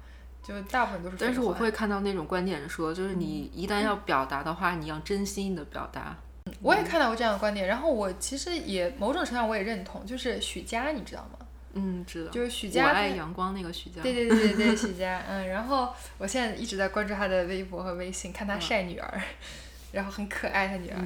[0.47, 1.17] 就大部分都是。
[1.19, 6.17] 但是我会看到那种观点说，就是你一旦要表达的话，你要真心的表达。
[6.61, 11.44] 我也看到过这样的观点，然后我其实也某种程度上我也认同，就是许佳，你知道吗？
[11.75, 12.31] 嗯，知道。
[12.31, 14.01] 就是许我佳她爱阳光那个许佳。
[14.03, 19.21] 对对对对对，许佳，嗯，然后我现在一直在关注他的微博和微信，看他嗯晒女儿，
[19.93, 20.99] 然后很可爱，他女儿，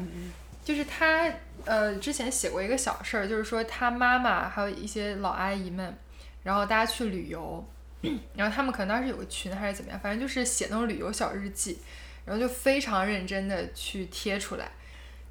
[0.64, 1.32] 就是他
[1.64, 5.96] 呃之前写过一个小事儿，就是说他妈妈还有一些老阿姨们，
[6.42, 7.66] 然后大家去旅游，
[8.36, 11.78] 然后他们可能当时有个群还是怎么样，反正就是写那种旅游小日记，
[12.26, 14.70] 然后就非常认真的去贴出来，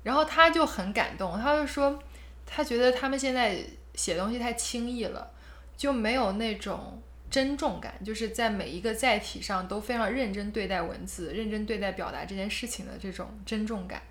[0.03, 2.01] 然后他就很感动，他就说
[2.45, 3.59] 他觉得他们现在
[3.97, 5.29] 写东西太轻易了，
[5.75, 14.01] 就没有那种珍重感，就是在每一个载体上都非常认真对待文字，认真对待表达这件事情的这种珍重感。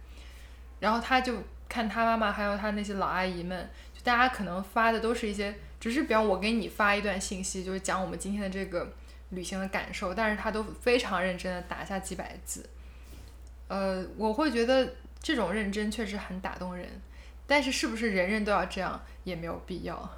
[0.81, 8.93] 然后他就看他妈妈还有他那些老阿姨们，就大家可能发的都是一些，只是比方我给你发一段信息，就是讲我们今天的这个
[9.31, 12.69] 旅行的感受，但是他都非常认真的打下几百字。
[13.69, 16.87] 呃，我会觉得这种认真确实很打动人，
[17.47, 20.11] 但是是不是人人都要这样也没有必要。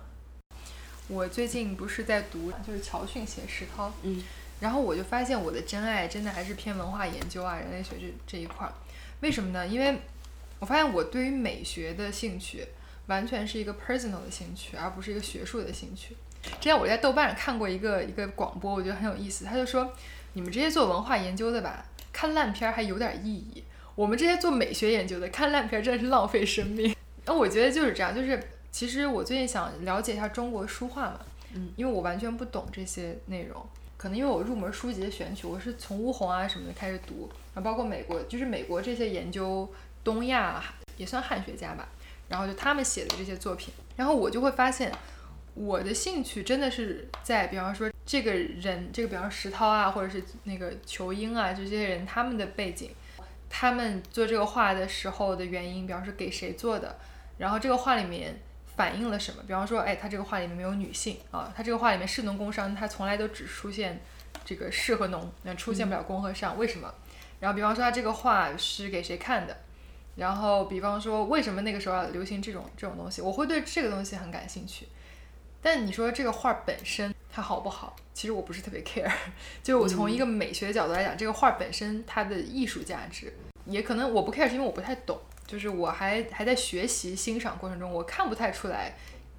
[1.08, 4.22] 我最近不是在读就是乔迅写石涛，嗯，
[4.60, 8.72] 然后我就发现我的真爱真的还是偏文化研究啊、人类学这这一块儿。
[9.20, 9.66] 为什么呢？
[9.66, 10.00] 因为
[10.58, 12.66] 我发现我对于美学的兴趣
[13.06, 16.16] 完全是一个 personal 的兴趣，而不是一个学术的兴趣。
[16.42, 19.44] 之前我在豆瓣上看过一个一个广播，我觉得很有意思。
[19.44, 19.92] 他就说，
[20.34, 23.62] 你们这些做文化研究的吧，看烂片儿还有点意义；
[23.94, 26.94] 我们这些做美学研究的，看烂片儿真的是浪费生命。
[27.28, 31.20] 那我觉得就是这样，就是其实我最近想了解一下中国书画嘛，
[31.52, 33.64] 嗯，因为我完全不懂这些内容。
[33.98, 39.68] 可能因为我入门书籍的选取，我是从乌红啊什么的开始读，然后包括美国，就是美国这些研究
[40.02, 40.62] 东亚
[40.96, 41.88] 也算汉学家吧，
[42.28, 44.90] 然后就他们写的这些作品，然后我就会发现，
[45.54, 52.92] 我的兴趣真的是在，比方说这个人，这个比方说石涛啊，或者是那个裘英啊，这些人他们的背景，
[53.50, 56.96] 他们做这个画的时候的原因，比方说给谁做的，
[57.38, 58.38] 然后这个画里面
[58.76, 59.42] 反映了什么？
[59.46, 64.00] 比方说，哎，他这个画里面没有女性啊，他这个画里面士农工商，他从来都只出现
[64.44, 66.92] 这个士和农，那出现不了工和商，为什么？
[67.40, 69.56] 然后比方说他这个画是给谁看的？
[70.16, 73.22] 然后比方说为什么那个时候要流行这种这种东西？
[73.22, 74.88] 我会对这个东西很感兴趣。
[75.62, 77.94] 但你说这个画本身它好不好？
[78.14, 79.08] 其实我不是特别 care，
[79.62, 83.32] 就是我从一个美学角度来讲，这个画本身它的艺术价值，
[83.64, 88.94] 也可能我不 care 是因为我不太懂，就是我还还在学习欣赏过程中，我看不太出来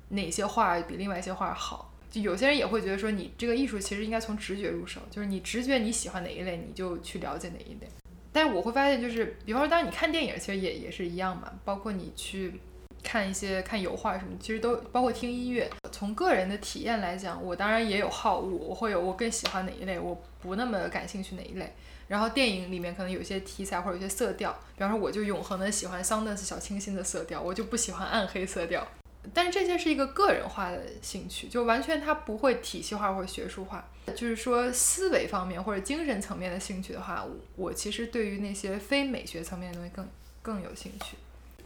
[0.10, 1.94] 哪些画比另外一些画好。
[2.10, 7.88] 就有些人也会觉得说，你这个艺术其实应该从直觉入手，就是你直觉你喜欢哪一类，你就去了解哪一类。
[8.34, 12.60] 但是我会发现，就是比方说，当你看电影，其实也也是一样嘛，包括你去
[13.04, 15.70] 看一些看油画什么，其实都包括听音乐。
[15.92, 21.72] 从个人的体验来讲，我当然也有好恶，我会有我更喜欢哪一类，我不那么感兴趣哪一类。
[22.10, 28.86] 然后电影里面可能有些题材或者有些色调，比方说我就永恒的喜欢桑德斯小清新的色调，我就不喜欢暗黑色调。
[29.34, 33.88] 但是这些是一个个人化的兴趣，就完全它不会体系化或者学术化。
[34.16, 40.08] 就是说思维方面或者精神层面的兴趣的话，我我其实对于那些非美学层面的东西更
[40.42, 41.16] 更有兴趣。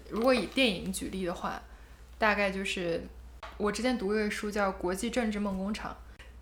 [0.10, 1.62] 如果以电影举例的话，
[2.18, 3.02] 大概就是
[3.56, 5.92] 我之前读过一个书叫《国际政治梦工厂》，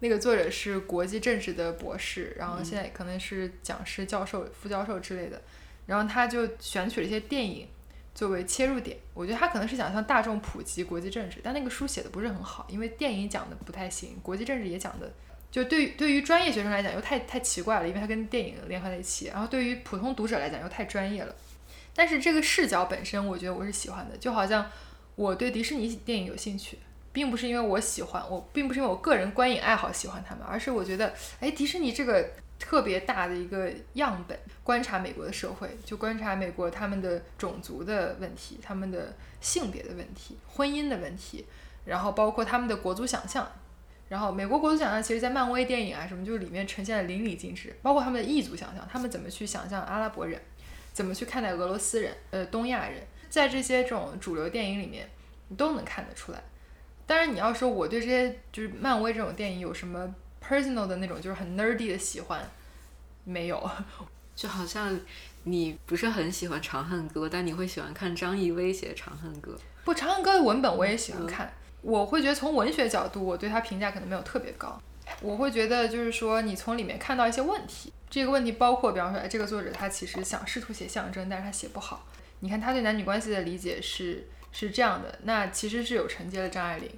[0.02, 5.42] 那个作者是国际政治的博士，然后现在可能是讲师、教授、副教授之类的，
[5.86, 7.68] 然后他就选取了一些电影。
[8.14, 15.10] 作为切入点，我觉得他可能是想向大众普及国际政治，但那个书写的不是很好，因为电影讲的不太行，国际政治也讲的，
[15.50, 21.34] 就对于对于专业学生来讲又太太奇怪了，因为它跟电影联合在一起，然后对于普通读者来讲又太专业了。
[21.96, 24.70] 但是这个视角本身，我觉得我是喜欢的，就好像
[25.16, 26.80] 我对迪士尼电影有兴趣，
[27.12, 32.30] 并不是因为我喜欢，我并不是因为我个人观影爱好喜欢他们，而是我觉得，哎，迪士尼这个。
[32.64, 41.44] 特别大的一个样本，观察美国的社会，就观察美国他们的种族的问题，他们的性别的问题，婚姻的问题，
[41.86, 43.52] 然后包括他们的国族想象，
[44.10, 50.40] 然后美国国族想象，其实，在漫威电影啊什么，就是里面呈现的淋漓尽致，包括他们的异族想象，他们怎么去想象阿拉伯人，
[50.94, 55.10] 怎么去看待俄罗斯人，呃，东亚人，在这些这种主流电影里面，
[55.48, 56.44] 你都能看得出来。
[57.12, 62.50] 当然，你要说我对这些就是漫威这种电影有什么？personal 的那种就是很 nerdy 的喜欢，
[63.26, 63.70] 没有，
[64.34, 64.98] 就好像
[65.44, 69.52] 你不是很喜欢《长恨歌》，但你会喜欢看张艺威写《长恨歌》。
[69.84, 74.82] 不，《长恨歌》的文本我也喜欢看，我会觉得从文学角度，我对他评价可能没有特别高。
[75.20, 82.08] 我会觉得就是说，你从里面看到一些问题，这个问题包括，比方说，哎，这个作者他其实想试图写象征，但是他写不好。
[82.40, 86.90] 你看他对男女关系的理解是是这样的，那其实是有承接了张爱玲。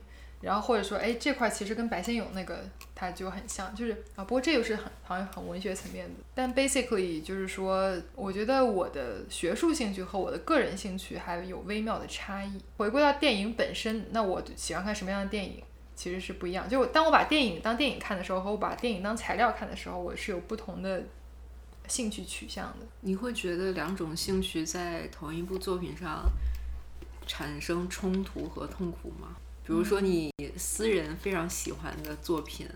[0.41, 6.15] 然后或者说，哎，这块其实跟白先勇那个他就很像，就是啊，不过这又是很好像很文学层面的。
[6.35, 12.59] 但 basically 就是说，我觉得我的学术兴趣和我的个人兴趣还有微妙的差异。
[12.75, 15.63] 回归到电影本身，那我喜欢看什么样的电影
[15.95, 16.67] 其实是不一样。
[16.67, 21.01] 就当我把电影当电影看的时候，和我把电影当材料看的时候，我是有不同的
[21.87, 22.85] 兴趣取向的。
[22.99, 26.25] 你会觉得两种兴趣在同一部作品上
[27.25, 29.35] 产生冲突和痛苦吗？
[29.65, 32.67] 比如说你私人非常喜欢的作品，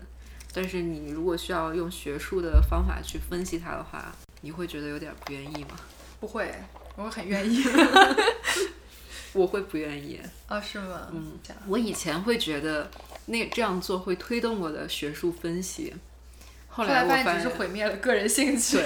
[0.52, 5.78] 但是你如果需要用学术的方法去分析它的话，你会觉得有点不愿意吗？
[6.20, 6.52] 不会，
[6.96, 7.62] 我很愿意。
[9.34, 10.58] 我会不愿意啊？
[10.58, 11.08] 是吗？
[11.12, 12.90] 嗯，我以前会觉得
[13.26, 15.94] 那这样做会推动我的学术分析，
[16.68, 18.78] 后来我发现只是毁灭了个人兴趣。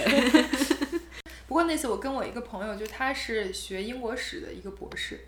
[1.47, 5.27] 不过那次我跟我一个朋友，就他是学英国史的一个博士，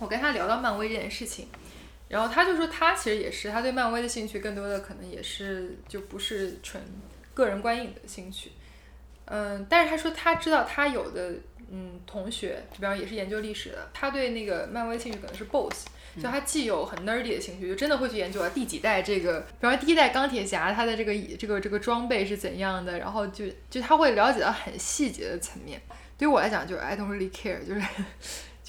[0.00, 1.46] 我跟他聊到漫威这件事情。
[2.08, 6.82] 然后他就说，他其实也是，他对漫威的兴趣更多的可能也是就不是纯
[7.32, 8.50] 个人观影的兴趣，
[9.26, 11.34] 嗯，但是他说他知道他有的
[11.70, 15.84] 嗯同学，比方也是研究历史的，他对那个漫威兴趣可能是 both，
[16.16, 25.80] 就他既有很 nerdy 的兴趣，就真的会去研究啊第几代这个，比方说第一代钢铁侠他的这个这个这个装备是怎样的，然后就就他会了解到很细节的层面。
[26.18, 27.80] 对于我来讲，就是 I don't really care，就是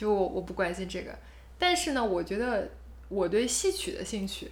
[0.02, 1.18] 就我我不关心这个，
[1.60, 2.70] 但是呢，我觉得。
[3.14, 4.50] 我对戏曲的兴趣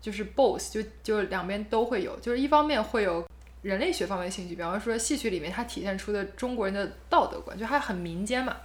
[0.00, 3.22] 就是 both，就就两边都会有，就是一方面会有
[3.60, 8.56] 人类学方面的兴趣，比方说戏曲里面它体现出的中国人的道德观，就它很民间嘛，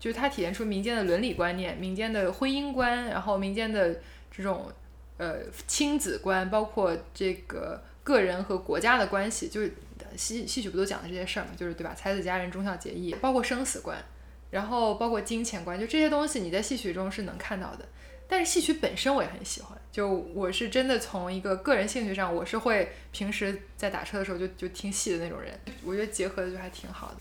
[0.00, 3.94] 就是它体现出民间的伦理观念、民间的婚姻观，然后民间的
[4.30, 4.72] 这种
[5.18, 9.74] 呃亲子观，包括这个个人和国家的关系，就是
[10.16, 11.92] 戏戏曲不都讲的这些事儿嘛，就是对吧？
[11.94, 14.02] 才子佳人忠孝节义，包括生死观，
[14.50, 17.88] 然后包括金钱观，就这些东西你在戏曲中是能看到的。
[18.30, 27.16] 但是戏曲本身我也很喜欢，就我是真的从一个个人兴趣上，我是会平时在打车的时候就就听戏的那种人，我觉得结合的就还挺好的。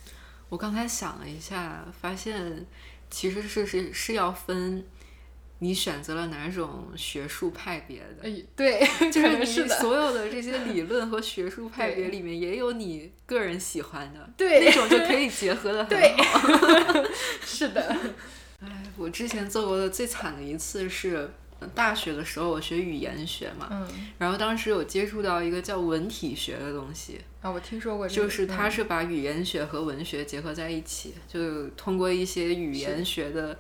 [0.49, 2.65] 我刚才想了一下，发现
[3.09, 4.86] 其实是是是要分
[5.59, 8.29] 你选择了哪种学术派别的。
[8.29, 8.79] 哎， 对，
[9.11, 17.03] 就是你所有的这些理论和学术派别里面也有你个人喜欢的，对，那种就可以结合的 很好。
[17.43, 17.95] 是的。
[18.59, 21.29] 哎，我之前做过的最惨的一次是，
[21.75, 23.87] 大学的时候我学语言学嘛，嗯，
[24.17, 33.57] 然后当时有接触到一个叫文体学的东西，啊，我听说过这个，就是它嗯是把语言学和文学结合在一起，就通过一些语言学的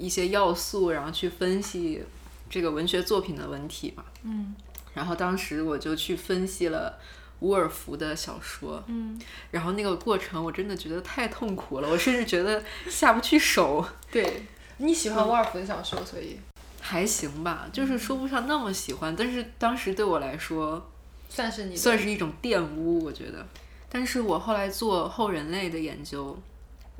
[0.00, 2.02] 一些要素，然后去分析
[2.48, 4.02] 这个文学作品的文体嘛。
[4.24, 4.54] 嗯
[4.92, 6.98] 然后当时我就去分析了
[7.38, 9.16] 伍尔夫的小说，嗯，
[9.52, 13.86] 然后那个过程我真的觉得太痛苦了，我甚至觉得下不去手。
[14.10, 14.42] 对，
[14.78, 16.40] 你喜欢伍尔夫的小说，所以
[16.80, 20.90] 还行吧，就是说不上那么喜欢，但是当时对我来说
[21.28, 23.46] 算是你算是一种玷污，我觉得。
[23.88, 26.36] 但是我后来做后人类的研究，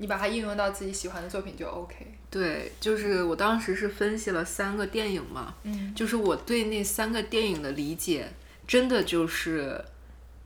[0.01, 1.95] 你把它应用到自己喜欢的作品就 OK。
[2.31, 8.29] 对，就是我当时是分析了三个电影嘛，嗯就是我对那三个电影的理解，
[8.67, 9.85] 真的就是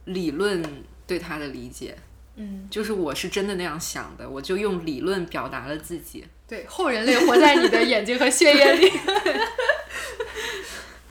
[0.07, 0.63] 理论
[1.07, 1.97] 对它的理解，
[2.37, 6.25] 嗯，就是我是真的那样想的，我就用理论表达了自己。
[6.49, 8.93] 对，后人类活在你的眼睛和血液里。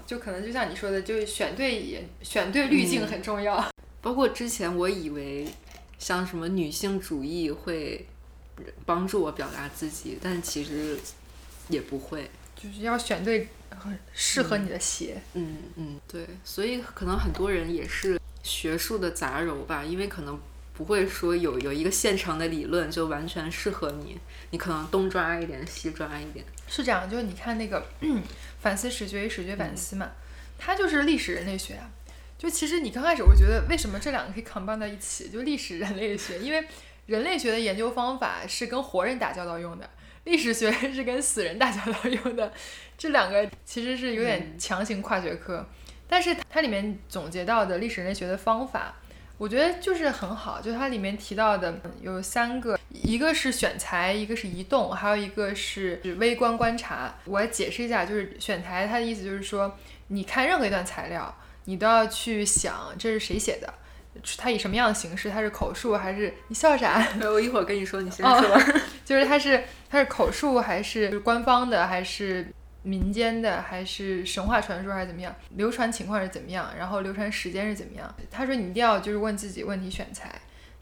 [0.06, 3.66] 就可能就像你说的，就是选对眼，选对滤镜很重要。
[4.02, 5.48] 包括之前我以为
[5.98, 8.06] 像什么女性主义会
[8.86, 10.98] 帮助我表达自己，但其实
[11.70, 12.30] 也不会。
[12.56, 15.22] 就是要选对很适合你的鞋。
[15.34, 20.40] 嗯嗯，对，所以可能很多人也是学术的杂糅吧，因为可能
[20.74, 24.18] 不会说有有一个现成的理论就完全适合你，
[24.52, 26.46] 你可能东抓一点西抓一点。
[26.68, 27.86] 是这样，就是你看那个
[28.62, 30.12] 反思史学与史学反思嘛，
[30.58, 31.90] 它就是历史人类学啊。
[32.38, 36.66] 就其实你刚开始我觉得为什么这两个可以 combine 到一起，就历史人类学，因为
[37.06, 39.90] 人类学的研究方法是跟活人打交道用的，
[40.26, 42.52] 历史学是跟死人打交道用的，
[42.98, 45.66] 这两个其实是有点强行跨学科。
[46.08, 48.94] 但是它里面总结到的历史人类学的方法，
[49.38, 57.16] 我觉得就是很好，就它里面提到的有三个，一个是选材，一个是移动，还有一个是微观观察。
[57.26, 59.76] 我来解释一下，就是选材，它的意思就是说，
[60.10, 61.36] 你看任何一段材料，
[61.66, 63.74] 你都要去想这是谁写的，
[64.38, 67.06] 它以什么样的形式，它是口述还是你笑啥？
[67.22, 68.82] 我一会儿跟你说，你先哦说。
[69.04, 72.48] 就是它是它是口述还是官方的，还是
[72.84, 75.36] 民间的，还是神话传说，还是怎么样？
[75.56, 76.70] 流传情况是怎么样？
[76.78, 78.16] 然后流传时间是怎么样？
[78.32, 80.30] 他说你一定要就是问自己问题选材。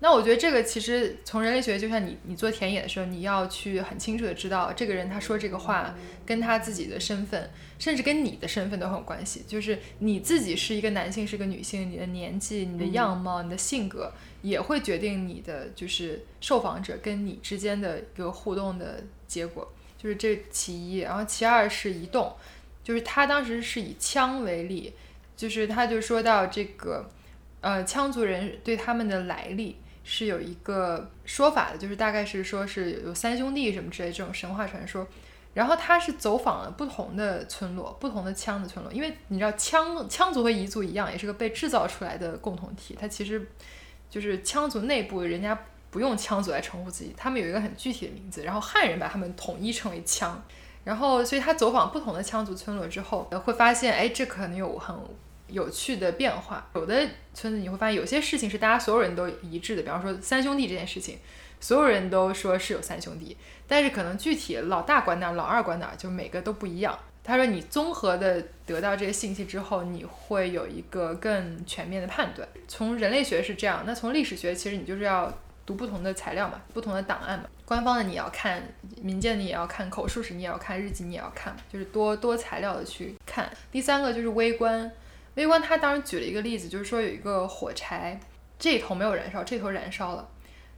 [0.03, 5.95] 那我觉得这个其实从人类学，就像你你做田野的时候，你要去很清楚的知道这个人他说这个话
[6.25, 9.43] 跟他自己的身份，甚至跟你的身份都很有关系。
[9.47, 19.71] 就是你自己是一个男性，是个女性，你的年纪、你的样貌、你的性格，也会决定你的就是受访者跟你之间的一个互动的结果。
[19.99, 22.35] 就是这其一，然后其二是移动，
[22.83, 24.95] 就是他当时是以羌为例，
[25.37, 27.07] 就是他就说到这个，
[27.59, 35.07] 呃，羌族人对他们的来历是有一个说法的，就是大概是说是有三兄弟什么之类这种神话传说。
[35.53, 43.45] 然后他是走访了不同的村落，不同的羌的村落，因为你知道羌羌族和彝族一样，也是个被制造出来的共同体，它其实
[44.09, 45.57] 就是羌族内部人家
[45.89, 50.31] 不用羌族来称呼自己，他们有一个很具体的名字，然后汉人把他们统一称为羌。
[50.83, 54.95] 然后，所以他走访不同的羌族村落之后，会发现，哎，这可能有很
[55.51, 56.67] 有趣的变化。
[56.75, 61.17] 有的村子你会发现，有些事情是大家所有人都一致的，比方说三兄弟这件事情，
[61.59, 63.37] 所有人都说是有三兄弟，
[63.67, 66.97] 但是可能具体老大管哪儿，老二管哪儿，就每个都不一样。
[67.23, 72.47] 他说，你综合的得到这些信息之后，你会有一个更全面的判断。
[72.67, 75.31] 从人类学是这样，那从历史学其实你就是要
[75.63, 77.45] 读不同的材料嘛，不同的档案嘛。
[77.63, 78.61] 官方的你也要看，
[79.03, 83.47] 民间的你也要看，口述史你也要看，日记你也要看，就是多多材料的去看。
[83.71, 84.91] 第三个就是微观，
[85.35, 88.19] 微观他当时举了一个例子，就是说有一个火柴，
[88.59, 90.29] 这头没有燃烧，这头燃烧了。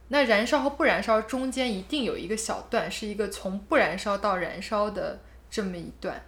[0.08, 6.22] 那燃烧和不燃烧中间一定有一个小段，是一个从不燃烧到燃烧的这么一段。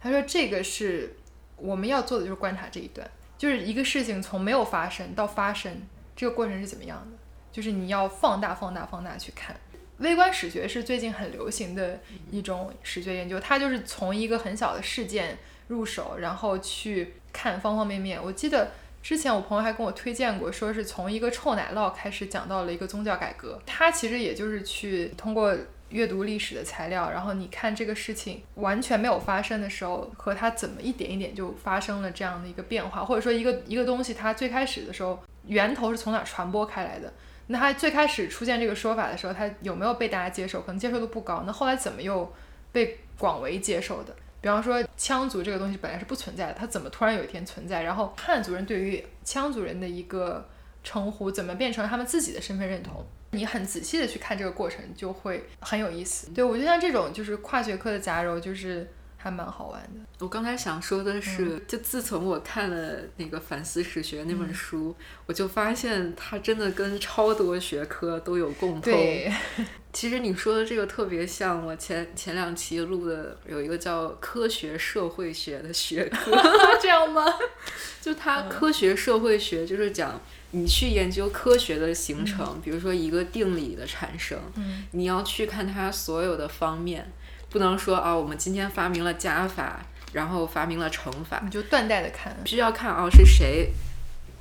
[0.00, 1.16] 他说这个是
[1.56, 3.08] 我们要做的，就是观察这一段，
[3.38, 5.82] 就是一个事情从没有发生到发生，
[6.16, 7.16] 这个过程是怎么样的，
[7.52, 9.54] 就是你要放大、放大、放大去看。
[9.98, 12.00] 微观史学是最近很流行的
[12.30, 18.22] 一种史学研究，它就是从一个很小的事件入手，然后去看方方面面。
[18.22, 18.70] 我记得
[19.02, 23.60] 之前我朋友还跟我推荐过，说是从一个臭奶酪开始讲到了一个宗教改革。
[23.66, 25.56] 它其实也就是去通过
[25.88, 37.12] 阅读历史的材料，然后你看这个事情完全没有发生的时候，和它怎么一点一点就发生了这样的一个变化，或者说一个一个东西它最开始的时候源头是从哪儿传播开来的。
[37.48, 40.60] 那它最开始出现这个说法的时候，它有没有被大家接受？
[40.60, 41.42] 可能接受度不高。
[41.44, 42.32] 那后来怎么又
[42.70, 44.14] 被广为接受的？
[44.40, 47.82] 比方说羌族这个东西本来是不存在的，它怎么突然有一天存在？
[47.82, 50.48] 然后汉族人对于羌族人的一个
[50.82, 53.04] 称呼，怎么变成他们自己的身份认同？
[53.32, 56.30] 你很仔细的去看这个过程，就会很有意思。
[56.30, 58.88] 对我就像这种就是跨学科的杂糅，就是
[59.22, 60.00] 还蛮好玩的。
[60.18, 64.94] 我刚才想说的是，嗯就自从我看了那个反思史学那本书，
[65.26, 68.80] 我就发现它真的跟超多学科都有共通。
[68.80, 69.30] 对，
[69.92, 76.32] 其实你说的这个特别像我前前两期录的，有一个叫科学社会学的学科，
[76.80, 77.24] 这样吗？
[78.00, 80.18] 就它科学社会学就是讲
[80.52, 87.12] 你去研究科学的形成，比如说一个定理的产生，嗯你要去看它所有的方面，
[87.50, 89.80] 不能说啊，我们今天发明了加法，
[90.12, 92.34] 然后发明了乘法，你就断代的看。
[92.44, 93.72] 必须要看啊是谁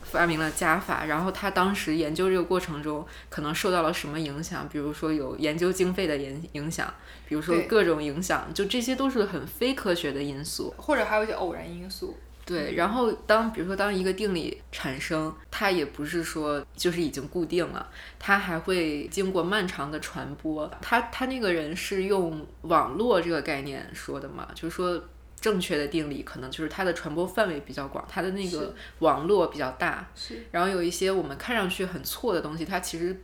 [0.03, 6.93] 发明了加法，然后他当时研究这个过程中可能受到了什么影响，比如说有研究经费的影影响，
[7.27, 10.73] 比如说各种影响，就这些都是很非科学的因素。
[10.77, 12.17] 或者还有一些偶然因素。
[12.49, 17.87] 对，然后当比如说当一个定理产生，它也不是说就是已经固定了，
[18.17, 20.67] 它还会经过漫长的传播。
[20.81, 24.99] 他他那个人是用网络这个概念说的嘛，就是说
[25.39, 30.09] 正确的定理可能就是它的传播范围比较广，它的那个网络比较大。
[30.15, 33.15] 是，然后有一些我们看上去很错的东西，它其实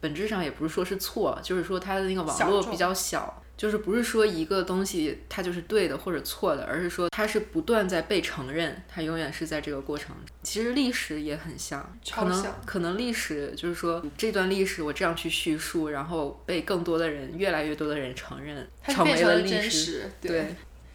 [0.00, 3.40] 本质上也不是说是错，就是说它的那个网络比较小。
[3.62, 10.16] 就是不是说一个东西它就是对的或者错的，而是说它是不断在被承认，它永远是在这个过程。
[10.42, 19.78] 其实历史也很像，可能可能历史就是说这段历史我这样去叙述，然后被更多的人、越来越多的人承认，它成变成了真为了历史。
[19.78, 20.10] 实。
[20.20, 20.46] 对，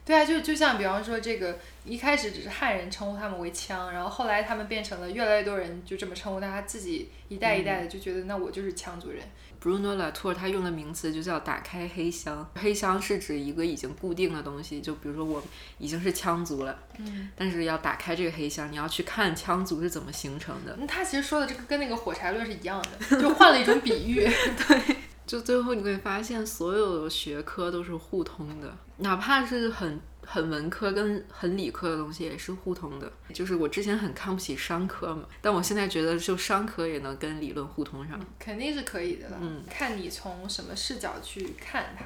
[0.03, 9.23] 对啊，就就像比方说这个，一开始只是汉人称呼他们为羌，然后后来他们变成了越来越多人就这么称呼，但他自己一代一代的就觉得那我就是羌族人。
[9.67, 15.43] Bruno Latour 他用的名词就叫打开黑箱，黑箱是指一个已经固定的东西，就比如说我
[15.77, 20.73] 已经是羌族了，嗯，但是要打开这个黑箱，你要去看羌族是怎么形成的。
[20.79, 24.23] 那他其实说的这个跟那个火柴论是一样的，就换了一种比喻。
[24.69, 24.95] 对
[25.25, 29.99] 就最后你会发现，所有的学科都是互通的，哪怕是很
[30.29, 33.09] 很文科跟很理科的东西也是互通的。
[33.33, 38.19] 就是我之前很看不起商科嘛，但我现在觉得就商科也能跟理论互通上。
[38.37, 42.05] 肯定是可以的啦，嗯看你从什么视角去看它。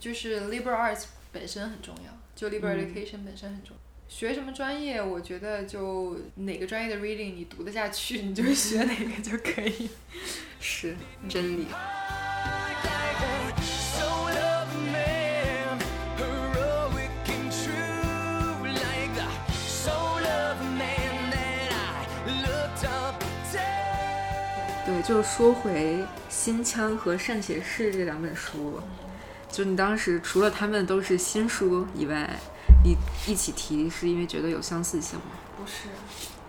[0.00, 3.82] 就是 liberal arts 本身很重要，就 liberal 嗯 education 本身很重要。
[4.08, 9.88] 学什么专业，我觉得就哪个专业的 reading 你读得下去，你就学哪个就可以。
[10.58, 10.96] 是
[11.28, 11.66] 真理。
[25.12, 25.98] 就说回
[26.30, 28.80] 《新腔》和《善写事》这两本书，
[29.50, 32.30] 就你当时除了他们都是新书以外，
[32.82, 32.96] 你
[33.30, 35.26] 一起提是因为觉得有相似性吗？
[35.58, 35.88] 不是，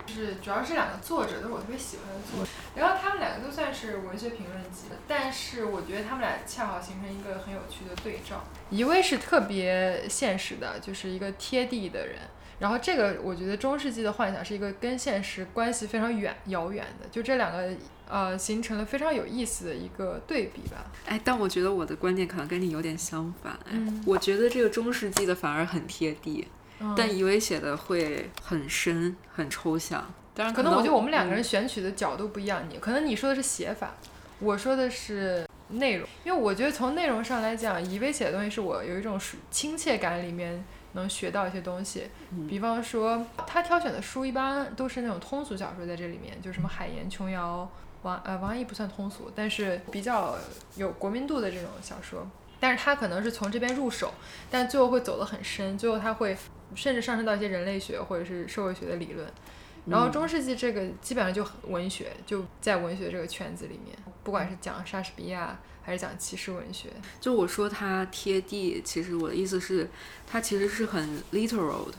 [0.06, 8.42] 就是主要是两个作者都是我特别喜欢的作者，然后他们两个都算是文学评论集的，但是我觉得他们俩恰好形成一个很有趣的对照。
[8.70, 12.16] 一位是特别现实的，就是一个贴地的人。
[12.60, 17.68] 然后这个，我觉得中世纪的幻想是一个跟现实关系非常远遥远的，就这两个
[18.08, 20.84] 呃形成了非常有意思的一个对比吧。
[21.06, 23.52] 哎，但我觉得我的观点可能跟你有点相反。
[23.64, 26.46] 哎，嗯我觉得这个中世纪的反而很贴地，
[26.80, 30.04] 嗯但以为写的会很深、很抽象。
[30.34, 33.94] 当然，可能我觉得我们两个嗯人选取的角度不一样，你可能你说的是写法，
[34.40, 47.70] 我说的是内容，因为我觉得从内容上来讲，以为写的东西是我有一种属亲切感里面能学到一些东西，嗯比方说他挑选的书一般都是那种通俗小说，在这里面就是什么海盐琼瑶、
[48.04, 50.36] 王呃王安忆不算通俗，但是比较
[50.76, 52.24] 有国民度的这种小说。
[52.60, 54.14] 但是他可能是从这边入手，
[54.50, 56.34] 但最后会走得很深，最后他会
[56.74, 59.26] 甚至上升到一些人类学或者是社会学的理论。
[59.86, 66.88] 然后中世纪这个基本上就很文学，就在文学这个圈子里面，不管是讲莎士比亚还是讲骑士文学，
[67.20, 69.90] 就我说它贴地，其实我的意思是，
[70.26, 71.94] 它其实是很 literal 的。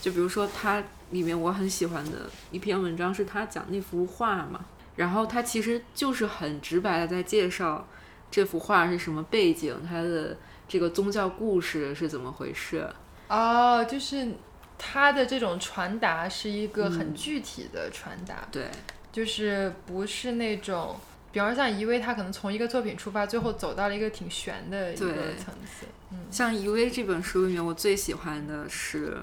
[0.00, 4.64] 就比如说，它里面我很喜欢的一篇文章是他讲那幅画嘛，
[5.00, 7.88] 然后他其实就是很直白的在介绍
[8.30, 10.36] 这幅画是什么背景，它的
[10.68, 12.86] 这个宗教故事是怎么回事。
[13.28, 14.28] 哦，就是
[14.76, 17.14] 他的这种传达是一个很嗯。
[17.14, 18.68] 具体的传达，对，
[19.10, 20.94] 就是不是那种，
[21.32, 29.16] 比方说像一位他可能从一个作品出发，最后走到了一个挺悬的一个层次，嗯，像《余威》这本书里面，我最喜欢的是，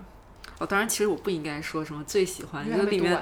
[0.59, 3.21] 哦，当然其实我不应该说什么最喜欢，因为里面？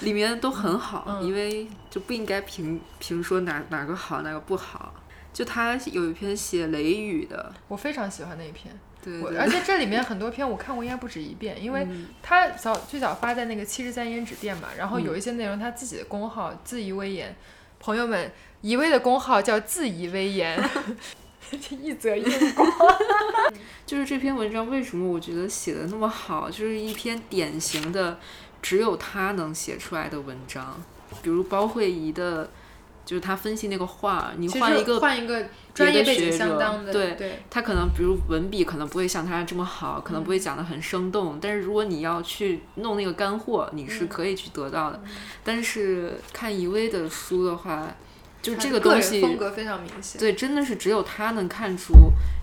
[0.00, 4.94] 里面都很好，嗯因为就不应该评评说哪哪个好哪个不好。
[5.32, 8.72] 就他有一篇写雷雨的，我非常喜欢那一篇，
[9.02, 17.34] 对而且这里面很多篇我看过应该不止一遍，因为嗯他早最早发在那个七十三胭脂店嘛，然后嗯有一些内容他自己的工号自以微言，
[17.80, 18.30] 朋友们，
[18.60, 20.56] 怡微的工号叫自以微言，
[21.82, 22.24] 一则硬
[22.54, 22.68] 广。
[23.86, 28.18] 就是这篇文章为什么我觉得写的那么好，就是一篇典型的
[28.62, 30.82] 只有他能写出来的文章。
[31.22, 32.50] 比如包慧仪的，
[33.04, 45.00] 就是他分析那个画，你换一个换一个专业背景相当的，对对他可能比如文笔可能不会像他这么好，可能嗯不会讲的很生动，但是如果你要去弄那个干货，你嗯是可以去得到的。
[45.44, 47.94] 但是看一薇的书的话，
[48.44, 50.20] 就这个东西，风格非常明显。
[50.20, 51.94] 对，真的是只有他能看出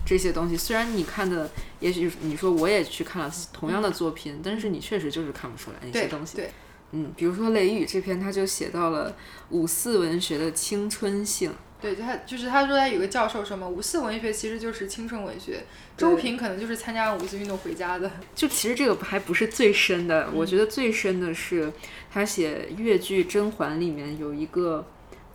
[0.04, 0.56] 这些东西。
[0.56, 1.48] 虽然你看的，
[1.78, 6.36] 也许你说我也去看了同样的作品，但是你确实就是看不出来那些东西。
[6.36, 6.50] 对，
[6.90, 9.14] 嗯，比如说《雷雨》这篇，他就写到了
[9.50, 11.52] 五四文学的青春性。
[11.80, 15.64] 对，就他就是他说他有个教授说嘛，五四文学其实就是青春文学，
[15.96, 18.10] 周平可能就是参加完五四运动回家的。
[18.34, 21.72] 就其实这个还不是最深的，我觉得最深的是
[22.12, 24.84] 他写越剧《甄嬛》里面有一个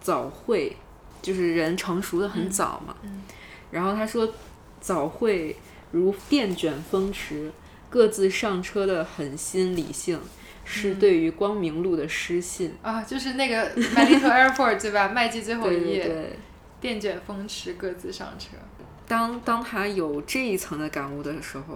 [0.08, 0.78] 早会，
[1.22, 2.96] 就是人成熟的很早嘛。
[3.04, 3.24] 嗯
[3.72, 4.34] 然后他说
[4.80, 5.58] 早会
[5.92, 7.52] 如电卷风驰，
[7.90, 10.18] 各自上车的狠心理性，
[10.64, 12.74] 是对于光明路的失信。
[12.82, 15.10] 啊，就是那个 My Little Airport 对吧？
[15.14, 16.40] 麦基最后一页，对对。
[16.80, 18.52] 电卷风驰，各自上车。
[19.06, 21.76] 当当他有这一层的感悟的时候，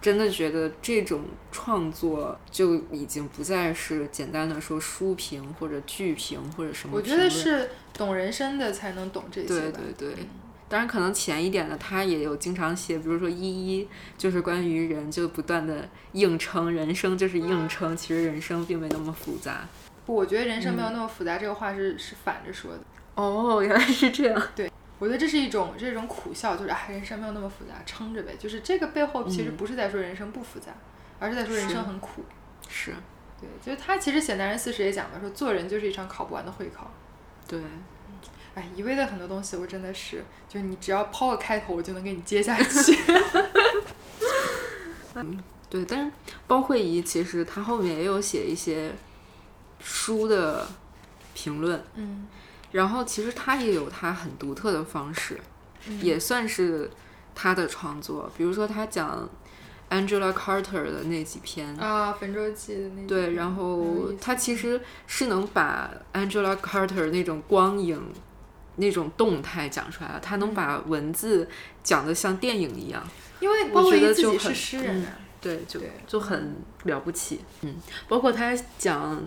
[0.00, 1.22] 真的觉得这种
[1.52, 7.16] 创作就已经不再是简单的说书评或者剧评或者什么我觉。
[7.16, 9.60] 得是懂人生的才能懂这些对。
[9.72, 10.26] 对对嗯。
[10.70, 19.66] 当然，可能浅一点的，他也有经常写，比如说一一，就是关于人就不断的硬撑，人生就是硬撑，其实人生并没那么复杂。
[20.06, 22.78] 不，我觉得人生嗯没有那么复杂，这个话是是反着说的。
[23.16, 24.40] 哦，原来是这样。
[25.00, 28.36] 我觉得这是一种这种苦笑，就是哎，人生没有那么复杂，撑着呗。
[28.38, 30.70] 就是这个背后其实嗯不是在说人生不复杂，
[31.18, 32.22] 而是在说人生很苦。
[32.68, 32.94] 是，
[33.40, 36.88] 对，就是他其实写《男人四十》也讲了，说做人就是一场考不完的会考。
[37.48, 37.58] 对，
[38.54, 42.96] 哎，一味的很多东西，我真的是，就是你只要抛个开头，我就能给你接下去。
[45.16, 46.12] 嗯对，但是
[46.46, 48.92] 包慧仪其实她后面也有写一些
[49.80, 50.66] 书的
[51.32, 52.26] 评论，嗯，
[52.72, 55.38] 然后其实他也有他很独特的方式，
[55.86, 56.90] 嗯也算是
[57.34, 58.30] 他的创作。
[58.36, 59.28] 比如说他讲
[59.90, 68.00] Angela Carter 的那几篇，啊，《焚舟记》的那对，然后他其实是能把 Angela Carter 那种光影。
[68.76, 71.46] 那种动态讲出来了，他能把文字
[71.82, 73.06] 讲得像电影一样，
[73.40, 77.40] 因为我觉包括自己得就很是诗人啊，对，就对就很了不起。
[77.60, 77.76] 嗯，
[78.08, 79.22] 包括他讲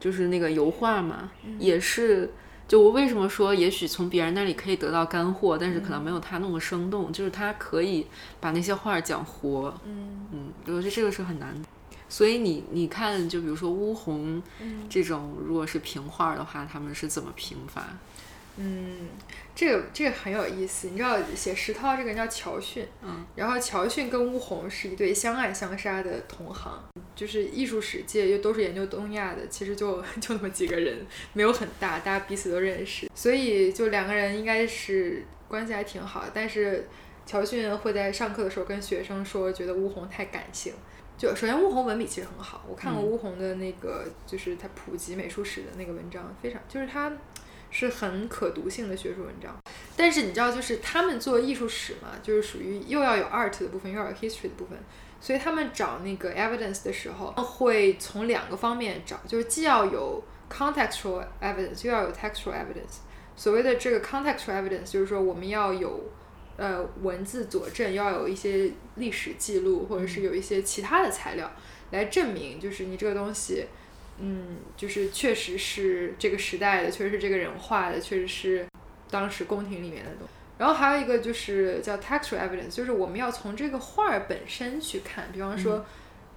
[0.00, 2.32] 就是那个油画嘛，嗯也是。
[2.66, 7.12] 就我为什么说，也许从别人那里可以得到干货，但是可能嗯没有他那么生动。
[7.12, 8.06] 就是他可以
[8.40, 11.68] 把那些话讲活，嗯嗯，我觉得这个是很难的。
[12.08, 17.84] 所以你你看，就比如说乌红嗯这种，如果是评画的话，他们是怎么评法？
[18.56, 19.08] 嗯，
[19.54, 20.88] 这个这个很有意思。
[20.88, 26.82] 你知道写石涛这个人叫乔迅，嗯，然后乔迅跟乌红是一对相爱相杀的同行，
[27.16, 36.30] 就是艺术史界又都是研究东亚的，其实就就那么几个人，没有很大，大家彼此都认识，所以就两个人应该是关系还挺好的。
[36.32, 36.88] 但是
[37.26, 40.72] 乔迅会在上课的时候跟学生说，觉得乌红太感性。
[41.16, 47.12] 就首先，乌红文笔其实很好，我看过嗯乌红的那个，就是他普及美术史的那个文章，非常就是他
[47.76, 49.52] 是很可读性的学术文章。
[49.96, 54.78] 但是你知道，就是他们做艺术史嘛，就是属于又要有 art 的部分，又要有 history 的部分，
[55.20, 63.02] 所以他们找那个 evidence 的时候，会从两个方面找，就是既要有 contextual evidence，又要有 textual evidence。
[63.34, 66.12] 所谓的这个 contextual evidence，就是说我们要有
[66.56, 71.50] 呃文字佐证，要有一些历史记录，或者是有一些其他的材料
[71.90, 73.64] 来证明，就是你这个东西。
[73.64, 73.68] 嗯，
[74.76, 78.66] 就是确实是这个时代的，确实是这个人画的，确实是
[79.10, 80.34] 当时宫廷里面的东西。
[80.56, 85.84] 然后还有一个就是叫 textual evidence，就是我们要从这个画儿本身去看，比方说、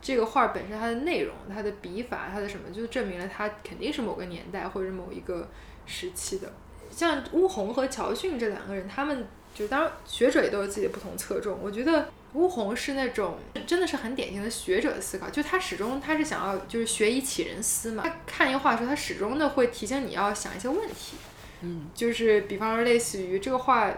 [0.01, 5.47] 这个画儿本身它的内容、它的笔法、它的什么，就证明了它肯定是某个年代或者某一个
[5.85, 6.51] 时期的。
[6.89, 11.59] 像乌红和乔逊这两个人，他们就当然学者也都有自己的不同侧重。
[11.61, 18.03] 我觉得乌红是那种真的是很典型的学者思考，就他始终他是想要就是学以启人思嘛。
[18.03, 21.17] 他看一个画的时候，他始终的会提醒你要想一些问题。
[21.61, 23.91] 嗯，就是比方说类似于这个画，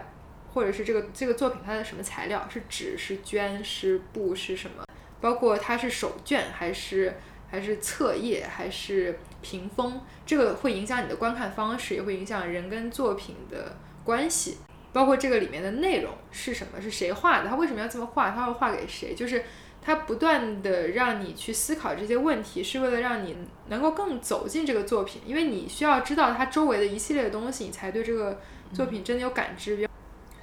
[0.54, 4.84] 或者是这个这个作品它的什么材料，是纸是绢是布是什么，
[5.20, 7.14] 包括它是手卷还是
[7.50, 14.56] 还是册页还是屏风，这个会影响你的观看方式，也会影响人跟作品的关系。
[14.92, 19.44] 包括这个里面的内容是什么，是谁画的，他为什么要这么画，他会画给谁，就是
[19.80, 23.36] 他不断的让你去思考这些问题，是为了让你
[23.68, 28.40] 能够更走进这个作品，因为你需要知道它周围的一系列的东西，你才对这个
[28.72, 29.88] 作品真的有感知。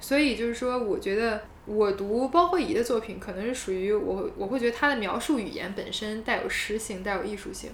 [0.00, 7.72] 所以就是说，我觉得我读包慧仪的作品，可能是属于我我会觉得他的描述语言本身带有诗性，带有艺术性。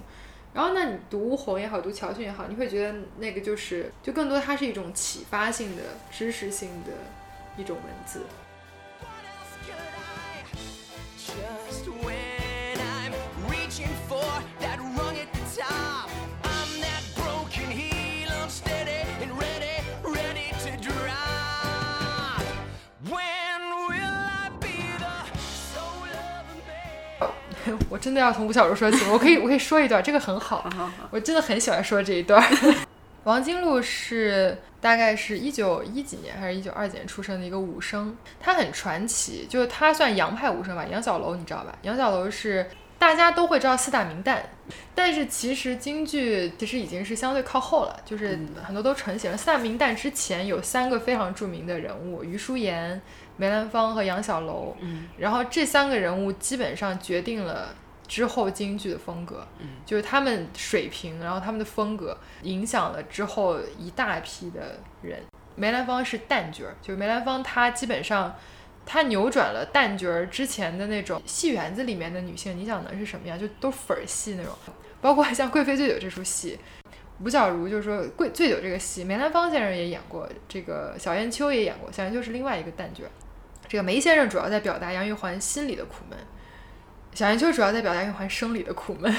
[0.55, 6.93] 然后，那你读吴红也好，读乔迅也好，你会觉得那个就是，就更多它是一种启发性的、知识性的
[7.57, 8.21] 一种文字。
[27.95, 30.69] 我真的要从吴小如说起，我可以 我可以说一段，这个很好，
[31.11, 32.45] 我真的很喜欢说这一段。
[33.23, 40.85] 王金璐是大概是一九一几年还是一九二几年出生的一个武生，他很传奇，就是他算洋派武生吧。
[40.91, 41.73] 杨小楼你知道吧？
[41.83, 42.69] 杨小楼是
[42.99, 44.39] 大家都会知道四大名旦，
[44.93, 49.37] 但是其实京剧其实已经是相对靠后了，就是很多都成型了。
[49.37, 53.01] 四大名旦之前有三个非常著名的人物，余淑妍、
[53.37, 54.75] 梅兰芳和杨小楼。
[54.81, 57.73] 嗯然后这三个人物基本上决定了
[58.07, 59.47] 之后京剧的风格，
[59.85, 65.21] 就是他们水平，然后他们的风格影响了之后一大批的人。
[65.55, 68.35] 梅兰芳是旦角儿，就是梅兰芳她基本上
[68.85, 73.39] 她扭转了旦角儿之前的那种戏园子里面的女性，你想能是什么样？
[73.39, 74.53] 就都粉儿戏那种，
[75.01, 76.59] 包括像《贵妃醉酒》这出戏。
[77.23, 83.09] 吴小如就是说，《贵醉酒》这个戏，梅兰芳先生也演过，这个小燕秋也演过，小燕秋是另外一个旦角儿。
[83.69, 86.19] 这个梅先生主要在表达杨玉环心里的苦闷，
[87.15, 89.15] 小燕秋主要在表达杨玉环生理的苦闷。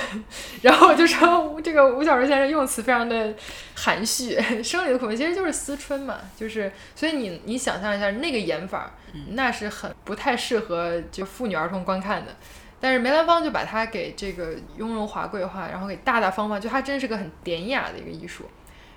[0.61, 3.35] 然后我就说，这个吴小如先生用词非常的
[3.75, 8.93] 含蓄，生理的苦闷其实就是思春嘛，就是所以你你想象一下那个演法，
[9.31, 12.37] 那是很不太适合就妇女儿童观看的。
[12.79, 18.45] 但是梅兰芳就把它给这个雍容华贵化，然后给大大方方，就它真是个很典雅的一个艺术。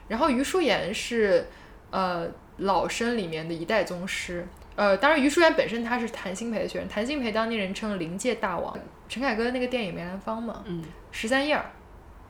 [0.09, 1.47] 然后余淑妍是
[1.89, 2.27] 呃
[2.57, 4.45] 老生里面的一代宗师，
[4.80, 8.73] 呃，当然余淑媛本身她是谭鑫培的学生，谭鑫培当年人称灵界大王，
[9.09, 11.65] 陈凯歌的那个电影梅兰芳嘛，嗯十三燕儿，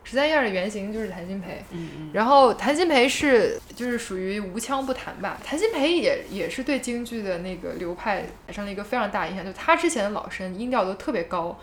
[0.04, 1.64] 十三燕儿的原型就是谭鑫培。
[1.70, 11.56] 嗯嗯然后谭鑫培是就是属于无腔不谈吧，谭鑫培也也是对京剧的那个流派产生了一个非常大影响，就他之前的老生音调都特别高，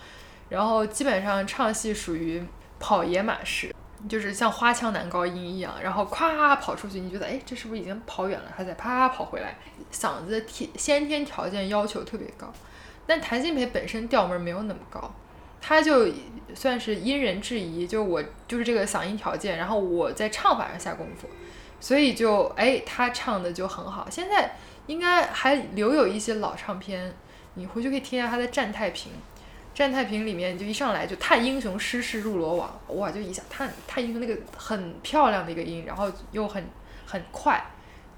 [0.50, 2.40] 然后基本上唱戏属于
[2.78, 3.74] 跑野马式，
[4.08, 9.56] 就是像花腔男高音一样，然后咵跑出去，你觉得哎这是不是已经跑远了，他再啪跑回来，
[9.92, 12.52] 嗓子天先天条件要求特别高，
[13.06, 15.12] 但谭鑫培本身调门没有那么高，
[15.60, 16.08] 他就
[16.54, 21.28] 算是因人制宜，就我就是这个嗓音条件，然后我在唱法上下功夫，
[21.80, 24.06] 所以就哎他唱的就很好。
[24.10, 27.14] 现在应该还留有一些老唱片，
[27.54, 29.12] 你回去可以听一下他的《战太平》。
[29.76, 36.64] 《战太平》里面就一上来就叹英雄失势入罗网，哇，就一下叹叹英雄那个很漂亮的一个音，然后又很
[37.04, 37.62] 很快，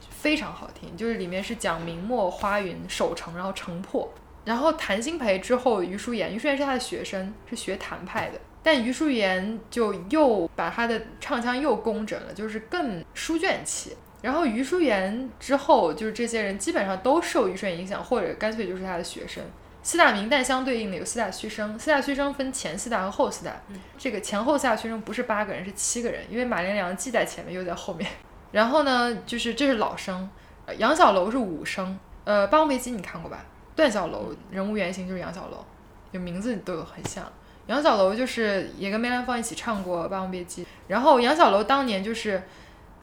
[0.08, 0.96] 非常好听。
[0.96, 4.08] 就是里面是讲明末花云守城，然后城破，
[4.44, 13.96] 然后谭鑫培之后，余淑妍，余淑妍是他的学生，是学谭派的，但余淑妍就又把他的唱腔又工整了，就是更书卷气。
[14.22, 19.42] 然后余淑妍之后，就是这些人基本上都受余淑妍影响，或者干脆就是他的学生。
[19.88, 23.56] 四大名旦相对应的有四大须生，四大须生分前四大和后四大。
[23.96, 28.06] 这个前后四大须生不是八个人，是七个人，因为马连良既在前面又在后面。
[28.52, 30.28] 然后呢，就是这是老生，
[30.66, 31.98] 呃杨小楼是武生。
[32.24, 33.42] 呃，《霸王别姬》你看过吧？
[33.74, 35.64] 段小楼人物原型就是杨小楼，
[36.12, 37.24] 就名字都有很像。
[37.66, 42.42] 杨小楼就是也跟梅兰芳一起唱过《霸王别姬》，然后杨小楼当年就是，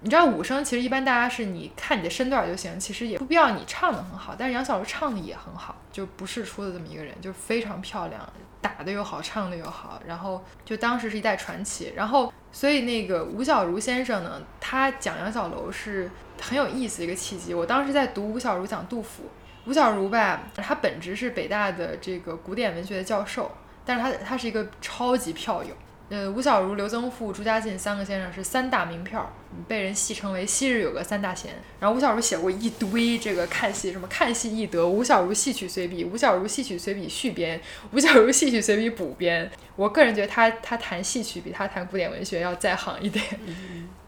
[0.05, 8.21] 你知道武生其实一般大家是你看你的身段就行，其实也不必要你唱的很好，但是杨小楼唱的也很好，就不世出的这么一个人，就非常漂亮，
[8.61, 11.91] 打的又好，唱的又好，然后就当时是一代传奇。
[11.95, 16.07] 然后所以那个吴小如先生呢，他讲杨小楼是
[16.39, 17.55] 很有意思的一个契机。
[17.55, 19.23] 我当时在读吴小如讲杜甫，
[19.65, 23.49] 吴小如吧，他本职是北大的这个古典文学的教授，
[23.83, 25.75] 但是他他是一个超级票友。
[26.07, 29.27] 呃，吴小如、刘增富、朱家进三个先生是三大名票，
[29.67, 31.53] 被人戏称为昔日有个三大贤。
[31.79, 37.59] 然后吴小如写过一堆这个看戏，什么看戏易得，吴小如戏曲随笔，吴小如戏曲随笔续编，
[37.91, 39.49] 吴小如戏曲随笔补编。
[39.75, 43.25] 我个人觉得他他谈戏曲比他谈古典文学要在行一点。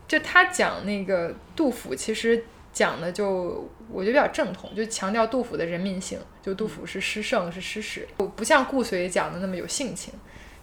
[0.08, 10.14] 就他讲那个杜甫，其实讲的就我觉得比较正统，就强调杜甫的人民性，就杜甫是诗圣是诗史，不像顾随讲的那么有性情。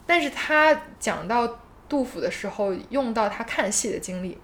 [0.06, 4.38] 但是他讲到杜甫的时候，用到他看戏的经历，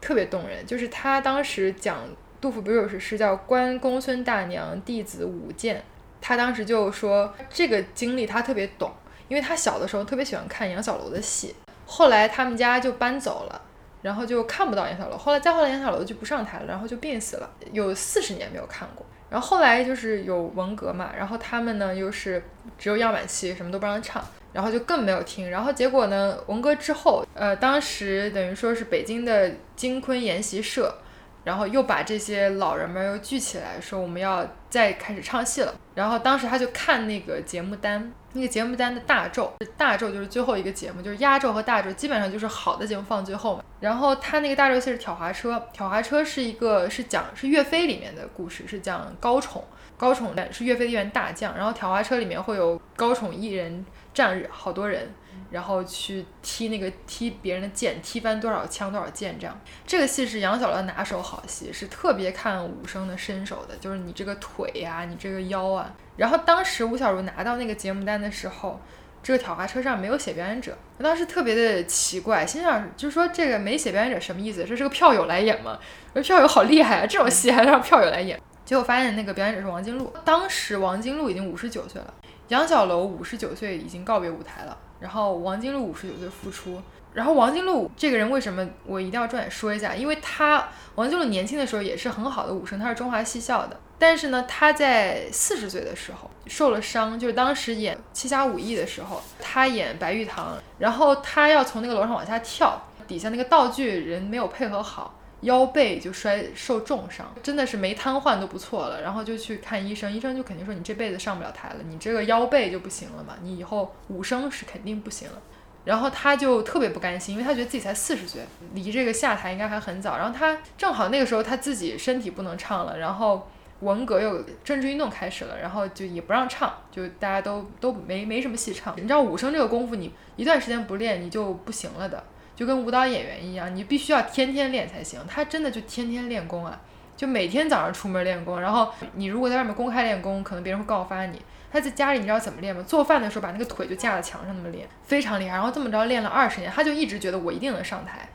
[0.00, 0.64] 特别动人。
[0.66, 1.98] 就是他当时讲
[2.40, 5.82] 杜甫不是有首诗叫“关公孙大娘弟子舞剑”，
[6.20, 8.92] 他当时就说这个经历他特别懂，
[9.28, 11.54] 因为他小的时候特别喜欢看杨小楼的戏，
[11.86, 13.62] 后来他们家就搬走了。
[14.02, 19.06] 然后就看不到杨小楼，后来再后来杨小楼就不上台了，然后就病死了，有四十年没有看过。
[19.30, 22.44] 然后后来就是有文革嘛，然后他们呢又是
[22.78, 24.22] 只有样板戏，什么都不让唱，
[24.54, 25.50] 然后就更没有听。
[25.50, 30.96] 然后结果呢，文革之后，呃，当时等于说是北京的京昆研习社，
[31.44, 35.74] 然后又把这些老人们又聚起来，说我们要再开始唱戏了。
[35.94, 43.62] 然后当时他就看那个节目单，那个节目单的大咒，大咒就是最后一个节目，就是压轴和大咒，基本上就是好的节目放最后嘛。
[43.80, 49.62] 然后他那个大咒戏是挑滑车，挑滑车是一个是讲是岳飞里面的故事，是讲高宠，
[49.96, 53.84] 高宠的是岳飞的一员大将，然后挑滑车里面会有高宠一人
[54.14, 55.12] 战好多人。
[55.50, 59.56] 然后去踢那个踢别人的剑，踢翻多少枪多少剑这样。
[59.86, 65.92] 这个戏是杨小乐拿手好戏，是特别看武生的身手的，就是你这个腿呀、你这个腰啊。
[66.16, 68.80] 然后当时吴小如拿到那个节目单的时候，
[69.22, 74.64] 这个挑滑车上没有写表演者，我当时特别的奇怪，心想就是说这个没写表演者什么意思？
[74.64, 75.78] 这是个票友来演吗？
[76.14, 78.40] 我说票友好厉害啊，这种戏还让票友来演。
[78.64, 82.14] 结果发现那个表演者是王金璐，当时王金璐已经五十九岁了，
[82.48, 84.76] 杨小楼五十九岁已经告别舞台了。
[85.00, 86.80] 然后王金璐五十九岁复出，
[87.12, 89.94] 然后王金璐这个人为什么我一定要重点说一下？
[89.94, 93.78] 因为他王金璐年轻的时候也是很好的武生，他是中华戏校的。
[93.98, 105.14] 但是呢，他在四十岁的时候受了伤，就是当时演《七侠五义》的时候，他演白玉堂，然后他要从那个楼上往下跳，底下那个道具人没有配合好。
[105.44, 109.00] 腰背就摔受重伤，真的是没瘫痪都不错了。
[109.00, 115.40] 然后就去看医生，医生就肯定说你这辈子上不了台了，你这个腰背就不行了嘛，你以后武生是肯定不行了。
[115.84, 118.40] 然后他就特别不甘心，因为他觉得自己才四十岁，
[118.72, 120.16] 离这个下台应该还很早。
[120.16, 123.46] 然后他正好那个时候他自己身体不能唱了，然后
[123.80, 128.94] 文革又政治运动开始了，然后就也不让唱，就大家都都没没什么戏唱。
[128.96, 132.24] 你知道武生这个功夫，你一段时间不练你就不行了的。
[132.54, 135.20] 就跟舞蹈演员一样，你必须要天天练才行。
[135.28, 136.80] 他真的就天天练功啊，
[137.16, 138.60] 就每天早上出门练功。
[138.60, 141.40] 然后你如果在外面公开练功，可能别人会告发你。
[141.72, 142.80] 他在家里你知道怎么练吗？
[142.86, 145.56] 做饭的时候把那个腿就架在墙上那么练，非常厉害。
[145.56, 148.28] 然后这么着练了二十年，他就一直觉得我一定能上台。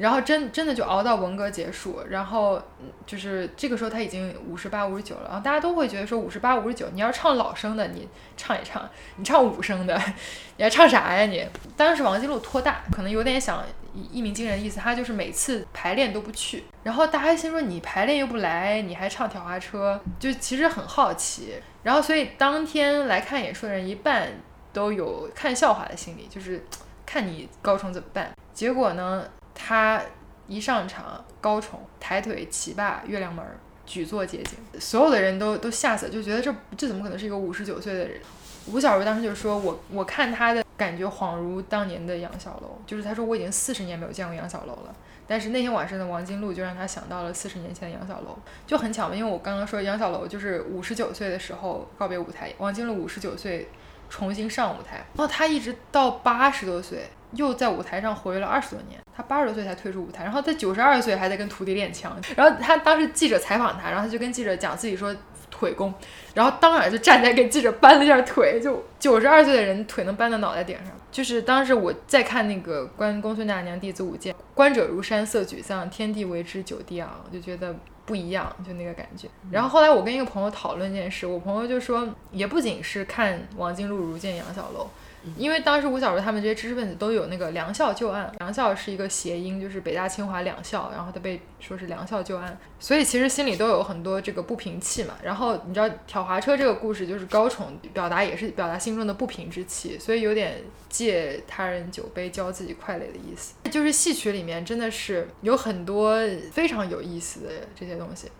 [0.00, 2.60] 然后真真的就熬到文革结束，然后
[3.06, 5.26] 就是这个时候他已经五十八、五十九了。
[5.28, 8.80] 然后大家都会觉得说五十八、五十九，你要唱老生的，你唱一唱；
[9.16, 9.94] 你唱五声的，
[10.56, 11.46] 你还唱啥呀你？
[11.76, 13.62] 当时王金璐托大，可能有点想
[14.10, 16.64] 一鸣惊人的意思，他就是每次排练都不去。
[16.82, 21.54] 然后大家心说你排练又不来，你还唱挑滑车，就其实很好奇。
[21.82, 24.28] 然后所以当天来看演出的人一半
[24.72, 26.64] 都有看笑话的心理，就是
[27.04, 28.32] 看你高宠怎么办。
[28.54, 29.24] 结果呢？
[29.54, 30.00] 他
[30.46, 33.44] 一上场，高宠抬腿起霸月亮门，
[33.86, 38.20] 举座皆惊，所有的人都都吓死，就觉得这这怎么可能是一个五十九岁的人？
[38.66, 44.94] 吴小如当时就说：“我我看他的感觉恍如当年的杨小楼，就是他说我已经四十年没有见过杨小楼了。
[45.26, 48.36] 但是那天晚上的王金璐就让他想到了四十年前的杨小楼，
[48.66, 53.68] 就很巧嘛，因为我刚刚说杨小楼就是五十九岁的时候告别舞台，王金璐五十九岁
[54.10, 62.20] 重新上舞台，然后他一直到八十多岁。”又在舞台上活跃了二十多年，他八十多岁才退出舞台，然后他九十二岁还在跟徒弟练枪。
[62.34, 65.14] 然后他当时记者采访他，然后他就跟记者讲自己说
[65.48, 65.94] 腿功，
[66.34, 70.86] 然后当然就站在给记者搬了一下腿，就九十二岁的人腿能搬到脑袋顶上。
[71.12, 77.72] 就是当时我在看那个《关公孙大娘弟子舞剑》，观者如山色沮丧，天地为之久地昂，我就觉得
[78.10, 79.28] 不一样，就那个感觉。
[79.52, 84.88] 然后后来我跟一个朋友讨论这件事，我朋友就说，也不仅是看王金璐如见杨小楼。
[85.36, 95.14] 因为当时吴小如他们这些知识分子都有那个梁校旧案，梁校是一个谐音，就是北大清华两校，然后他被说是梁校旧案，所以其实心里都有很多这个不平气嘛。
[95.22, 103.54] 然后你知道挑滑车这个故事，就是高宠表达也是表达心中的不平之气，所以有点借他人酒杯浇自己快垒的意思。
[103.70, 106.18] 就是戏曲里面真的是有很多
[106.50, 108.30] 非常有意思的这些东西。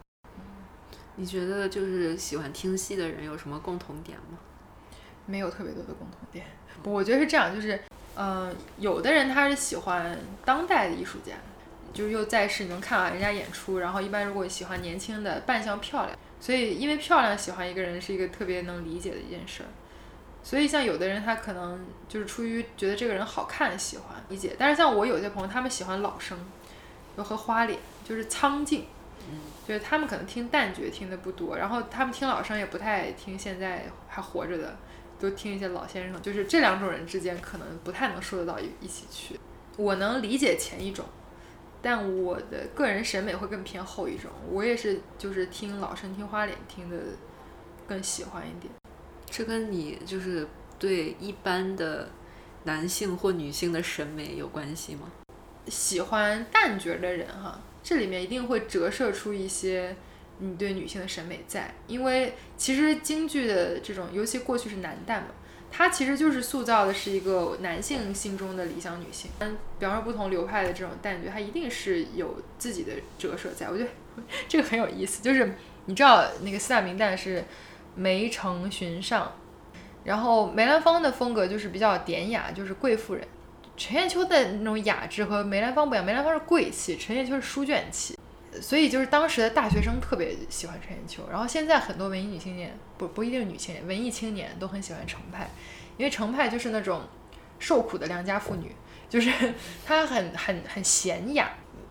[1.16, 4.38] 你觉得就是喜欢听戏的人有什么共同点吗？
[5.26, 6.44] 没有特别多的共同点。
[6.82, 7.78] 不，我觉得是这样，就是，
[8.16, 11.34] 嗯，有的人他是喜欢当代的艺术家，
[11.92, 13.78] 就是又在世，能看完人家演出。
[13.78, 19.68] 然后一般如果喜欢年轻的，扮相漂亮，所以因为漂亮喜欢一个人是一个特别能理解的一件事儿。
[20.42, 26.38] 所以像有的人他可能就是出于觉得这个人好看喜欢理解，但是像我有些朋友他们喜欢老生，
[27.14, 28.86] 就和花脸，就是苍劲，
[29.68, 34.78] 就是他们可能听旦角听的不多，然后他们听老生也不太听现在还活着的。
[35.20, 39.38] 都听一些老先生，就是这两种人之间可能不太能说得到一一起去。
[39.76, 41.04] 我能理解前一种，
[41.80, 44.30] 但我的个人审美会更偏后一种。
[44.50, 46.96] 我也是，就是听老生、听花脸听的
[47.86, 48.72] 更喜欢一点。
[49.30, 50.48] 这跟你就是
[50.78, 52.08] 对一般的
[52.64, 55.10] 男性或女性的审美有关系吗？
[55.68, 59.94] 喜欢旦角的人哈，这里面一定会折射出一些
[60.40, 65.26] 你对女性的审美在，因为其实京剧的这种，尤其过去是男旦嘛，
[65.70, 69.30] 它其实就是塑造的是一个男性心中的理想女性。
[69.40, 73.68] 嗯，比方说不同流派的这种旦角，它一定是有自己的折射在。
[73.70, 73.90] 我觉得
[74.48, 77.44] 这个很有意思，就是你知道那个四大名旦是
[77.94, 79.32] 梅城寻上，
[80.04, 83.26] 然后梅兰芳的风格就是比较典雅，就是贵妇人。
[83.76, 88.14] 陈砚秋的那种雅致和梅兰芳不一样，梅兰芳是贵气，陈砚秋是书卷气。
[88.60, 95.48] 所以就是当时的大学生特别喜欢陈砚秋，然后现在很多文艺女青年不不一定女青年，文艺青年都很喜欢程派，
[95.96, 97.02] 因为程派就是那种
[97.58, 98.74] 受苦的良家妇女，
[99.08, 99.30] 就是
[99.86, 101.50] 她很很很娴雅。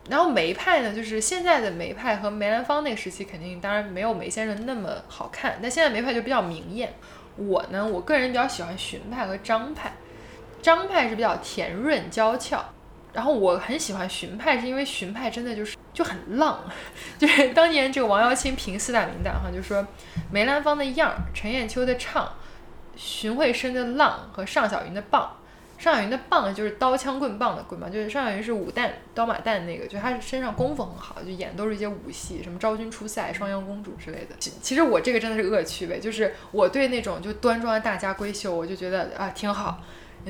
[0.09, 6.91] 然后梅派呢，就是现在的梅派和梅兰芳那个时期肯定当然没有梅先生那么好看，但现在梅派就比较明艳。
[7.35, 9.93] 我呢，我个人比较喜欢荀派和张派，
[10.61, 12.65] 张派是比较甜润娇俏。
[13.13, 16.63] 然后我很喜欢荀派，是因为荀派真的就是就很浪，
[17.19, 19.85] 就是当年这个王瑶卿评四大名旦哈，就说
[20.31, 22.31] 梅兰芳的样儿，陈砚秋的唱，
[22.95, 25.35] 荀慧生的浪和尚小云的棒。
[25.77, 34.35] 尚小云的棒就是刀枪棍棒的棍嘛，就是尚小云是武旦刀马旦那个，就他身上功夫很好，就演都是一些武戏，什么昭君出塞、双阳公主之类的。
[34.39, 39.81] 其其实我这个真的是恶趣味，就是我对那种就端庄的大家闺秀，我就觉得啊挺好。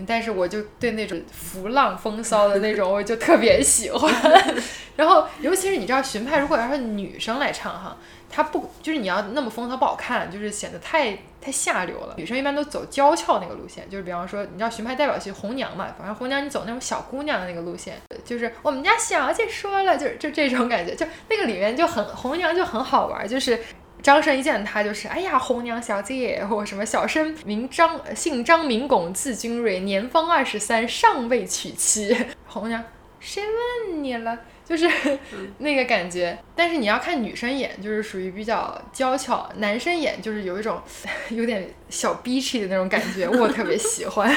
[0.08, 4.12] 但是我就对那种浮浪风骚的那种，我就特别喜欢。
[4.96, 7.98] 然后，尤其是你知道，荀派如果要是女生来唱哈，
[8.30, 12.14] 她不就是你要那么风骚不好看，就是显得太太下流了。
[12.18, 23.60] 女生一般都走娇俏那个路线，就是比方说，你知道荀派代表戏红娘嘛，反正红娘你走那种小姑娘的那个路线，就是我们家小姐说了，就是就这种感觉，就那个里面就很红娘就很好玩，就是。
[24.02, 32.16] 张生一见他就是，哎呀，红娘小姐，我什么小生名张，姓张名拱，字君瑞，年方二十三，尚未娶妻。
[32.47, 32.84] 红娘，
[33.20, 34.39] 谁问你了？
[34.66, 34.88] 就是
[35.60, 36.38] 那个感觉。
[36.56, 40.80] 但是你要看女生演，就是属于比较娇俏；男生演就是有一种
[41.30, 44.34] 有点小 bitch 的那种感觉，我特别喜欢。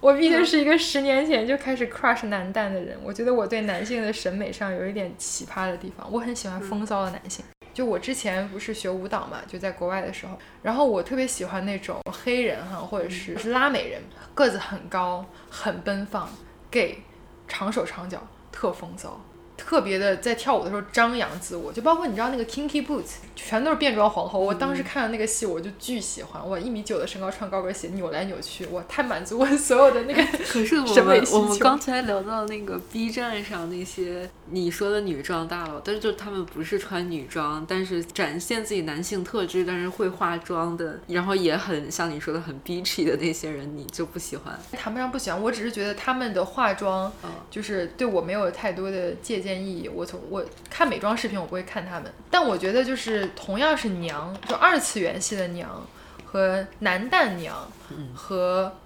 [0.00, 7.42] 我毕竟是一个十年前就开始 crush 男旦的人，我觉得我对男性的审美上有一点奇葩的地方，我很喜欢风骚的男性。
[7.74, 14.00] 就我之前不是学舞蹈嘛，就在国外的时候，然后我特别喜欢那种黑人哈，或者是是拉美人，
[14.34, 16.28] 个子很高，很奔放
[16.70, 17.02] ，gay，
[17.48, 19.20] 长手长脚，特风骚。
[19.56, 24.40] 特别的在跳舞的时候张扬自我，就包括你知道那个 Kinky Boots，全都是变装皇后。
[24.40, 26.46] 我当时看的那个戏，我就巨喜欢。
[26.46, 44.58] 我一米九的身高穿高跟鞋扭来扭去，我太满足我所有的那个可是我们我们刚才聊到那个 B 站上那些你说的女装大佬，但是就他们不是穿女装，但是展现自己男性特质，但是会化妆的，然后也很像你说的很 bitchy 的那些人，你就不喜欢？
[44.72, 47.12] 谈不上不喜欢，我只是觉得他们的化妆，
[47.50, 49.64] 就是对我没有太多的借鉴。
[49.64, 55.86] 意义，我从我看美妆视频，我不会看他们，但我觉得就是同样是娘，就二次元系的娘
[56.24, 57.70] 和男旦娘
[58.14, 58.76] 和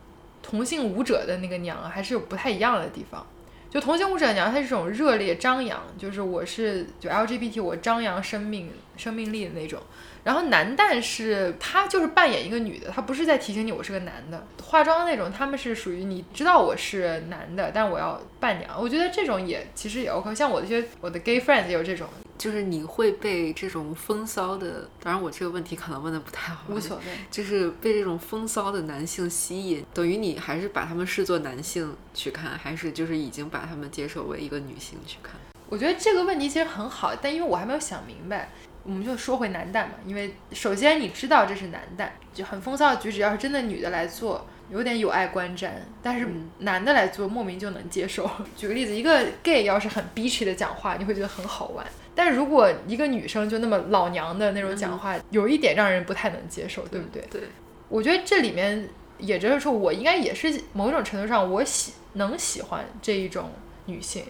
[0.42, 3.26] 同性舞者的那个娘还是有不太一样的地方。
[3.70, 9.80] 就同性舞者娘，她是这种热烈张扬，就是我是就 LGBT，我张扬生命生命力的那种。
[10.24, 14.46] 然后男旦是他就是扮演一个女的，他不是在提醒你我是个男的。
[14.62, 18.70] 化妆那种，他们是属于你知道我是男的，但我要扮娘。
[18.78, 20.34] 我觉得这种也其实也 OK。
[20.34, 22.06] 像我的一些我的 gay friends 也有这种，
[22.36, 35.36] 就是你会被这种风骚的，当然我这个问题可能问的不太好，无所谓，就是被这种风骚的男性吸引，等于你还是把他们视作男性去看，还是就是已经把他们接受为一个女性去看？
[35.70, 38.50] 我觉得这个问题其实很好，但因为我还没有想明白。
[38.88, 45.68] 我们就说回男旦嘛，因为首先你知道这是男旦，就很风骚的举止，要是真的女的来做，有点有碍观瞻；
[46.02, 46.26] 但是
[46.60, 48.26] 男的来做，莫名就能接受。
[48.56, 51.84] 举个例子，一个 gay 要是很 bitchy 的讲话，你会觉得很好玩；
[52.14, 57.22] 但如果一个女生就那么老娘的那种讲话，有一点让人不太能接受，对不对？
[57.30, 57.42] 对，
[57.90, 63.50] 我觉得这里面也就是说，我应该也是某种程度上，我喜能喜欢这一种
[63.84, 64.24] 女性，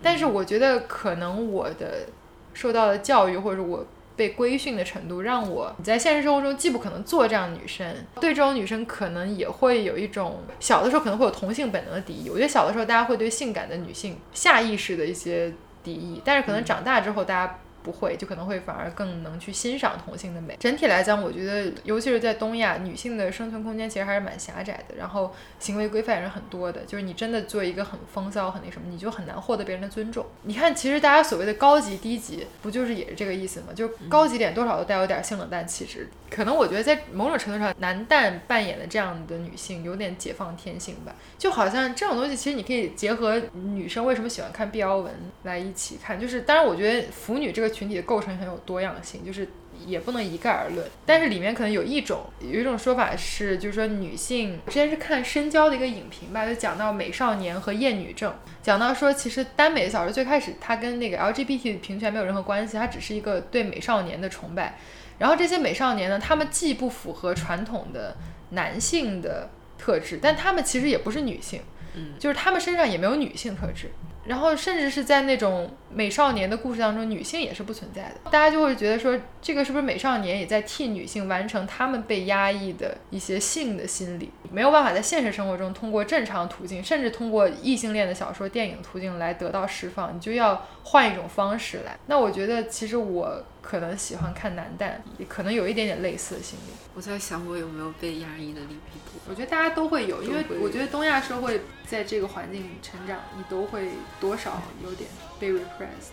[0.00, 2.06] 但是我觉得可能我的
[2.52, 3.84] 受到的教育或者我。
[4.16, 7.86] 被规训的程度，让我你在现实生活中既不可能做这样的女生，
[8.20, 12.30] 对这种女生可能也会有一种小的时候可能会有同性本能的敌意。
[12.30, 15.52] 我觉得小的时候大家会对性感的女性下意识的一些
[15.82, 17.58] 敌意，但是可能长大之后大家。
[17.84, 20.56] 不会，就可能会反而更能去欣赏同性的美。
[20.58, 26.80] 整体来讲，我觉得，尤其是在东亚，女性的生存空间其实还是蛮狭窄的，然后行为规范也是很多的。
[26.86, 30.24] 就是你真的做一个很风骚、很那什么，你就很难获得别人的尊重。
[30.44, 33.66] 你看，其实大家所谓的高级、低级，不就是也是这个意思吗？
[33.74, 36.08] 就高级点，多少都带有点性冷淡气质。
[36.30, 41.14] 可能我觉得在某种程度上，男旦扮演的这样的女性有点解放天性吧。
[41.38, 45.12] 就好像这种东西，其实你可以结合女生为什么喜欢看 BL 文
[45.42, 46.18] 来一起看。
[46.18, 47.73] 就是当然，我觉得腐女这个。
[47.74, 49.48] 群体的构成很有多样性，就是
[49.84, 50.86] 也不能一概而论。
[51.04, 64.76] 但是里面可能有一种有一种说法是，就是说女性之前是看深交的一个影评吧，就讲到美少年和厌女症，讲到说其实耽美小说最开始它跟那个 LGBT 平权没有任何关系，它只是一个对美少年的崇拜。
[65.18, 68.16] 然后这些美少年呢，他们既不符合传统的
[68.50, 71.60] 男性的特质，但他们其实也不是女性，
[71.94, 73.90] 嗯就是他们身上也没有女性特质。
[74.26, 78.14] 然后甚至是在那种美少年的故事当中，女性也是不存在的。
[78.30, 91.96] 大家就会觉得说，这个是不是美少年也在替女性完成他们被压抑的一些性的心理，没有办法在现实生活中通过正常途径，甚至通过异性恋的小说、电影途径来得到释放，你就要换一种方式来。
[92.06, 96.72] 那我觉得，其实我可能喜欢看男旦，也可能有一点点类似的心理。
[96.94, 99.20] 我在想我有没有被压抑的力比多。
[99.26, 103.88] 我觉得大家都会有，因为我觉得东亚社会在这个环境里成长，你都会
[104.20, 105.08] 多少有点
[105.40, 106.12] 被 repressed。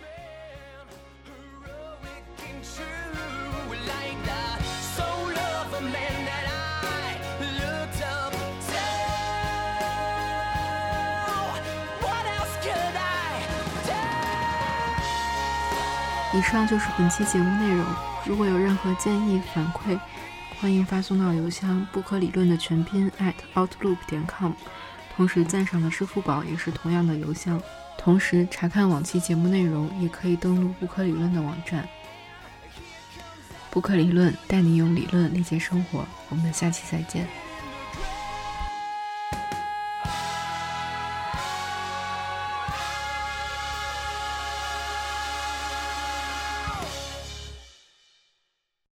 [16.34, 17.86] 以上就是本期节目内容。
[18.26, 20.00] 如果有任何建议反馈，
[20.60, 24.54] 欢迎发送到邮箱不可理论的全拼 at outlook 点 com。
[25.14, 27.62] 同时，赞赏的支付宝也是同样的邮箱。
[27.98, 31.88] 同时，查看往期节目内容，也可以登录不可理论的网站。
[33.70, 36.06] 不可理论带你用理论理解生活。
[36.30, 37.28] 我们下期再见。